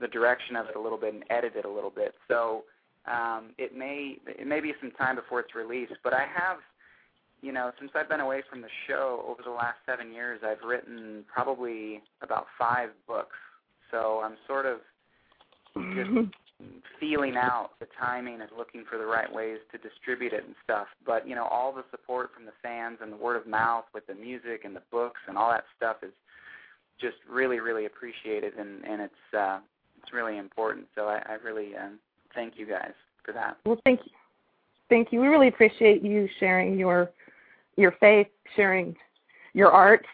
the 0.00 0.08
direction 0.08 0.56
of 0.56 0.66
it 0.68 0.76
a 0.76 0.80
little 0.80 0.98
bit 0.98 1.14
and 1.14 1.24
edit 1.30 1.52
it 1.56 1.64
a 1.64 1.70
little 1.70 1.90
bit. 1.90 2.14
So 2.28 2.64
um, 3.06 3.50
it 3.58 3.76
may 3.76 4.18
it 4.26 4.46
may 4.46 4.60
be 4.60 4.72
some 4.80 4.90
time 4.92 5.16
before 5.16 5.40
it's 5.40 5.54
released, 5.54 5.92
but 6.04 6.12
I 6.12 6.26
have 6.34 6.58
you 7.42 7.52
know, 7.52 7.72
since 7.78 7.92
I've 7.94 8.08
been 8.08 8.20
away 8.20 8.42
from 8.48 8.60
the 8.60 8.68
show 8.86 9.24
over 9.26 9.42
the 9.42 9.50
last 9.50 9.78
seven 9.86 10.12
years, 10.12 10.40
I've 10.44 10.66
written 10.66 11.24
probably 11.32 12.02
about 12.22 12.46
five 12.58 12.90
books. 13.06 13.36
So 13.90 14.20
I'm 14.22 14.36
sort 14.46 14.66
of 14.66 14.78
just 15.94 16.10
feeling 16.98 17.36
out 17.36 17.70
the 17.80 17.86
timing 17.98 18.40
and 18.42 18.50
looking 18.56 18.84
for 18.88 18.98
the 18.98 19.06
right 19.06 19.32
ways 19.32 19.58
to 19.72 19.78
distribute 19.78 20.32
it 20.32 20.44
and 20.44 20.54
stuff. 20.62 20.86
But 21.06 21.26
you 21.26 21.34
know, 21.34 21.44
all 21.44 21.72
the 21.72 21.84
support 21.90 22.30
from 22.34 22.44
the 22.44 22.52
fans 22.62 22.98
and 23.00 23.12
the 23.12 23.16
word 23.16 23.36
of 23.36 23.46
mouth 23.46 23.84
with 23.94 24.06
the 24.06 24.14
music 24.14 24.62
and 24.64 24.76
the 24.76 24.82
books 24.90 25.20
and 25.26 25.38
all 25.38 25.50
that 25.50 25.64
stuff 25.76 25.96
is 26.02 26.12
just 27.00 27.16
really, 27.28 27.60
really 27.60 27.86
appreciated, 27.86 28.52
and 28.58 28.84
and 28.84 29.00
it's 29.00 29.34
uh, 29.36 29.58
it's 30.02 30.12
really 30.12 30.36
important. 30.36 30.86
So 30.94 31.06
I, 31.06 31.22
I 31.26 31.32
really 31.42 31.74
um, 31.74 31.98
thank 32.34 32.58
you 32.58 32.66
guys 32.66 32.92
for 33.24 33.32
that. 33.32 33.56
Well, 33.64 33.80
thank 33.84 34.00
you. 34.04 34.12
Thank 34.88 35.12
you. 35.12 35.20
We 35.20 35.28
really 35.28 35.48
appreciate 35.48 36.02
you 36.02 36.28
sharing 36.38 36.78
your 36.78 37.10
your 37.76 37.92
faith, 38.00 38.26
sharing 38.56 38.96
your 39.54 39.70
art, 39.70 40.04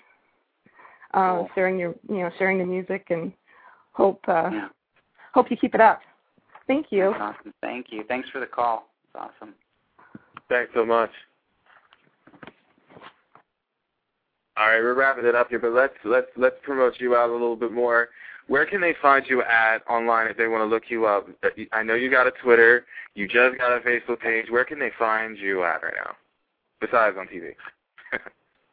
uh, 1.15 1.39
Cool. 1.39 1.51
sharing 1.55 1.79
your 1.79 1.95
you 2.09 2.19
know 2.19 2.31
sharing 2.39 2.59
the 2.59 2.65
music, 2.67 3.07
and 3.11 3.33
hope 3.93 4.21
uh, 4.29 4.51
Yeah. 4.53 4.69
hope 5.35 5.51
you 5.51 5.57
keep 5.57 5.75
it 5.75 5.81
up. 5.81 6.01
Thank 6.67 6.87
you. 6.91 7.11
That's 7.19 7.37
awesome. 7.39 7.55
Thank 7.63 7.87
you. 7.91 8.05
Thanks 8.05 8.29
for 8.31 8.41
the 8.41 8.47
call. 8.47 8.89
It's 9.05 9.15
awesome. 9.17 9.55
Thanks 10.49 10.73
so 10.75 10.85
much. 10.85 11.11
All 14.59 14.69
right, 14.69 14.81
we're 14.81 14.95
wrapping 14.95 15.27
it 15.27 15.35
up 15.35 15.49
here, 15.51 15.59
but 15.59 15.73
let's 15.73 15.95
let's 16.05 16.29
let's 16.37 16.57
promote 16.63 16.99
you 16.99 17.15
out 17.15 17.29
a 17.29 17.33
little 17.33 17.57
bit 17.57 17.73
more. 17.73 18.09
Where 18.49 18.65
can 18.67 18.81
they 18.81 18.95
find 19.03 19.27
you 19.29 19.43
at 19.43 19.79
online 19.89 20.29
if 20.29 20.37
they 20.37 20.47
want 20.47 20.61
to 20.63 20.67
look 20.67 20.85
you 20.89 21.07
up? 21.07 21.29
I 21.73 21.83
know 21.83 21.95
you 21.95 22.11
got 22.11 22.27
a 22.27 22.33
Twitter, 22.43 22.87
you 23.15 23.27
just 23.27 23.59
got 23.59 23.77
a 23.77 23.81
Facebook 23.81 24.21
page. 24.21 24.47
Where 24.51 24.65
can 24.65 24.79
they 24.79 24.91
find 24.99 25.37
you 25.37 25.65
at 25.65 25.83
right 25.83 25.95
now, 25.97 26.13
besides 26.81 27.17
on 27.19 27.27
TV? 27.27 27.55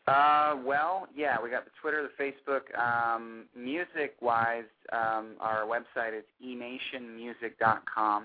Uh, 0.05 0.57
well, 0.65 1.07
yeah, 1.15 1.37
we 1.41 1.49
got 1.49 1.63
the 1.63 1.71
Twitter, 1.81 2.05
the 2.05 2.23
Facebook. 2.23 2.77
Um, 2.77 3.45
music-wise, 3.55 4.65
um, 4.91 5.35
our 5.39 5.63
website 5.65 6.17
is 6.17 6.25
enationmusic.com. 6.45 8.23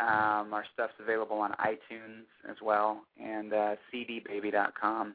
Um, 0.00 0.54
our 0.54 0.64
stuff's 0.74 0.94
available 1.00 1.38
on 1.38 1.52
iTunes 1.52 2.26
as 2.48 2.56
well, 2.62 3.02
and 3.22 3.52
uh, 3.52 3.76
cdbaby.com. 3.92 5.14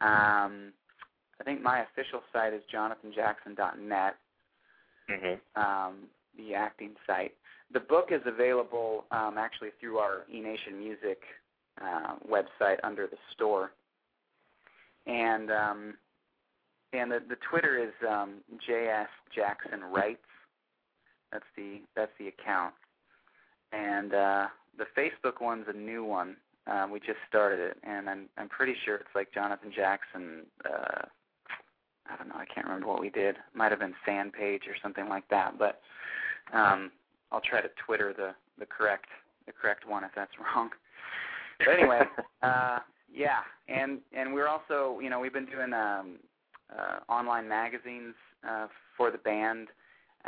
Um, 0.00 0.72
I 1.40 1.44
think 1.44 1.62
my 1.62 1.80
official 1.80 2.20
site 2.32 2.52
is 2.52 2.62
jonathanjackson.net, 2.72 4.16
hmm 5.08 5.60
um, 5.60 5.94
the 6.38 6.54
acting 6.54 6.94
site. 7.06 7.34
The 7.72 7.80
book 7.80 8.08
is 8.10 8.22
available 8.26 9.04
um, 9.10 9.36
actually 9.38 9.70
through 9.80 9.98
our 9.98 10.24
eNation 10.34 10.78
Music 10.78 11.20
uh, 11.82 12.14
website 12.30 12.76
under 12.82 13.06
the 13.06 13.16
store. 13.32 13.72
and 15.06 15.50
um, 15.50 15.94
and 16.92 17.10
the 17.10 17.20
the 17.28 17.36
Twitter 17.50 17.78
is 17.78 17.92
um, 18.08 18.36
JS 18.68 19.06
Jackson 19.34 19.80
Writes. 19.92 20.20
That's 21.32 21.44
the 21.56 21.80
that's 21.96 22.12
the 22.18 22.28
account, 22.28 22.74
and 23.72 24.14
uh, 24.14 24.46
the 24.76 24.84
Facebook 24.96 25.40
one's 25.40 25.66
a 25.68 25.76
new 25.76 26.04
one. 26.04 26.36
Uh, 26.66 26.86
we 26.92 27.00
just 27.00 27.18
started 27.28 27.58
it, 27.60 27.78
and 27.82 28.08
I'm 28.08 28.28
I'm 28.38 28.48
pretty 28.48 28.74
sure 28.84 28.96
it's 28.96 29.14
like 29.14 29.32
Jonathan 29.32 29.72
Jackson. 29.74 30.42
Uh, 30.64 31.02
I 32.10 32.16
don't 32.16 32.28
know. 32.28 32.36
I 32.36 32.46
can't 32.52 32.66
remember 32.66 32.88
what 32.88 33.00
we 33.00 33.10
did. 33.10 33.36
Might 33.54 33.70
have 33.70 33.80
been 33.80 33.94
fan 34.04 34.30
page 34.30 34.62
or 34.68 34.74
something 34.82 35.08
like 35.08 35.28
that. 35.28 35.58
But 35.58 35.80
um, 36.52 36.90
I'll 37.30 37.40
try 37.40 37.60
to 37.60 37.68
Twitter 37.84 38.12
the 38.16 38.34
the 38.58 38.66
correct 38.66 39.06
the 39.46 39.52
correct 39.52 39.88
one 39.88 40.04
if 40.04 40.10
that's 40.14 40.32
wrong. 40.56 40.70
But 41.58 41.68
anyway, 41.68 42.02
uh, 42.42 42.78
yeah, 43.12 43.40
and 43.68 43.98
and 44.16 44.34
we're 44.34 44.48
also 44.48 44.98
you 45.00 45.10
know 45.10 45.20
we've 45.20 45.32
been 45.32 45.46
doing 45.46 45.72
um, 45.72 46.16
uh, 46.76 47.10
online 47.10 47.48
magazines 47.48 48.14
uh, 48.48 48.66
for 48.96 49.10
the 49.10 49.18
band 49.18 49.68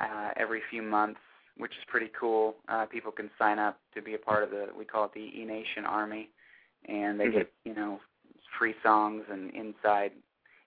uh, 0.00 0.30
every 0.36 0.62
few 0.70 0.82
months, 0.82 1.20
which 1.56 1.72
is 1.72 1.84
pretty 1.88 2.10
cool. 2.18 2.54
Uh, 2.68 2.86
people 2.86 3.12
can 3.12 3.30
sign 3.38 3.58
up 3.58 3.78
to 3.94 4.02
be 4.02 4.14
a 4.14 4.18
part 4.18 4.42
of 4.42 4.50
the 4.50 4.66
we 4.76 4.84
call 4.84 5.04
it 5.04 5.14
the 5.14 5.20
E 5.20 5.44
Nation 5.44 5.84
Army, 5.86 6.28
and 6.88 7.18
they 7.18 7.26
mm-hmm. 7.26 7.38
get 7.38 7.52
you 7.64 7.74
know 7.74 8.00
free 8.58 8.74
songs 8.82 9.24
and 9.30 9.50
inside 9.54 10.12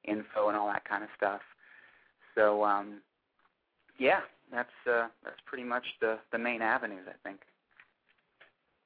info 0.08 0.48
and 0.48 0.58
all 0.58 0.68
that 0.68 0.86
kind 0.86 1.04
of 1.04 1.10
stuff. 1.16 1.42
So 2.36 2.64
um, 2.64 3.02
yeah, 4.00 4.22
that's 4.52 4.70
uh, 4.90 5.08
that's 5.24 5.40
pretty 5.46 5.64
much 5.64 5.84
the 6.02 6.20
the 6.32 6.38
main 6.38 6.62
avenues, 6.62 7.06
I 7.08 7.28
think. 7.28 7.42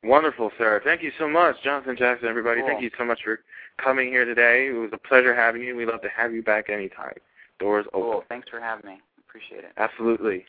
Wonderful, 0.04 0.52
sir. 0.58 0.82
Thank 0.84 1.04
you 1.04 1.12
so 1.20 1.30
much, 1.30 1.58
Jonathan 1.64 1.96
Jackson. 1.96 2.28
Everybody, 2.28 2.62
cool. 2.62 2.70
thank 2.70 2.82
you 2.82 2.90
so 2.98 3.06
much 3.06 3.20
for 3.24 3.42
coming 3.78 4.08
here 4.08 4.26
today. 4.26 4.70
It 4.70 4.74
was 4.74 4.90
a 4.94 4.98
pleasure 4.98 5.36
having 5.36 5.62
you. 5.62 5.76
We'd 5.76 5.90
love 5.90 6.02
to 6.02 6.10
have 6.10 6.34
you 6.34 6.42
back 6.42 6.70
anytime. 6.70 7.14
Doors 7.60 7.86
cool. 7.94 8.14
open. 8.14 8.28
Thanks 8.28 8.50
for 8.50 8.60
having 8.60 8.90
me. 8.90 9.00
Appreciate 9.20 9.64
it. 9.64 9.74
Absolutely. 9.78 10.46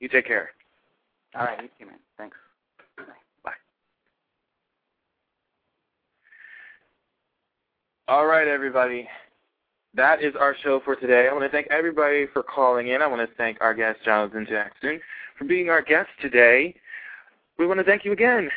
You 0.00 0.08
take 0.08 0.26
care. 0.26 0.50
All 1.36 1.44
right, 1.44 1.62
you 1.62 1.68
too, 1.78 1.86
man. 1.86 1.98
Thanks. 2.18 2.36
All 8.08 8.26
right, 8.26 8.48
everybody. 8.48 9.08
That 9.94 10.22
is 10.22 10.34
our 10.38 10.56
show 10.62 10.80
for 10.84 10.96
today. 10.96 11.28
I 11.28 11.34
want 11.34 11.44
to 11.44 11.50
thank 11.50 11.66
everybody 11.70 12.26
for 12.32 12.42
calling 12.42 12.88
in. 12.88 13.02
I 13.02 13.06
want 13.06 13.28
to 13.28 13.36
thank 13.36 13.58
our 13.60 13.74
guest, 13.74 13.98
Jonathan 14.04 14.46
Jackson, 14.48 14.98
for 15.36 15.44
being 15.44 15.68
our 15.68 15.82
guest 15.82 16.08
today. 16.20 16.74
We 17.58 17.66
want 17.66 17.78
to 17.78 17.84
thank 17.84 18.02
you 18.04 18.12
again. 18.12 18.48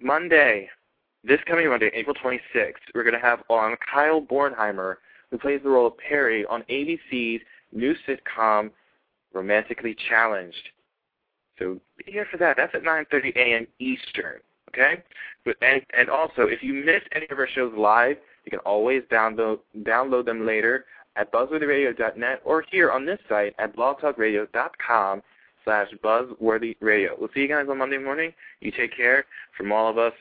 Monday, 0.00 0.70
this 1.24 1.40
coming 1.46 1.68
Monday, 1.68 1.90
April 1.92 2.14
26th, 2.14 2.74
we're 2.94 3.02
going 3.02 3.14
to 3.14 3.20
have 3.20 3.42
on 3.48 3.76
Kyle 3.92 4.22
Bornheimer, 4.22 4.96
who 5.32 5.38
plays 5.38 5.60
the 5.64 5.70
role 5.70 5.88
of 5.88 5.98
Perry 5.98 6.46
on 6.46 6.62
ABC's 6.70 7.42
new 7.72 7.94
sitcom, 8.06 8.70
Romantically 9.34 9.96
Challenged. 10.08 10.68
So 11.58 11.80
be 11.98 12.12
here 12.12 12.26
for 12.30 12.36
that. 12.36 12.56
That's 12.56 12.74
at 12.76 12.84
9.30 12.84 13.36
a.m. 13.36 13.66
Eastern, 13.80 14.38
okay? 14.68 15.02
But, 15.44 15.56
and, 15.62 15.82
and 15.98 16.08
also, 16.08 16.42
if 16.42 16.62
you 16.62 16.74
miss 16.74 17.02
any 17.12 17.26
of 17.28 17.38
our 17.38 17.48
shows 17.48 17.72
live, 17.76 18.16
you 18.44 18.50
can 18.50 18.60
always 18.60 19.02
download, 19.10 19.60
download 19.82 20.24
them 20.24 20.46
later 20.46 20.84
at 21.16 21.32
buzzworthyradio.net 21.32 22.40
or 22.44 22.64
here 22.70 22.90
on 22.90 23.04
this 23.04 23.18
site 23.28 23.54
at 23.58 23.76
blogtalkradio.com 23.76 25.22
slash 25.64 25.88
buzzworthyradio. 26.02 27.18
We'll 27.18 27.28
see 27.34 27.40
you 27.40 27.48
guys 27.48 27.66
on 27.68 27.78
Monday 27.78 27.98
morning. 27.98 28.32
You 28.60 28.70
take 28.70 28.96
care. 28.96 29.24
From 29.56 29.72
all 29.72 29.90
of 29.90 29.98
us 29.98 30.12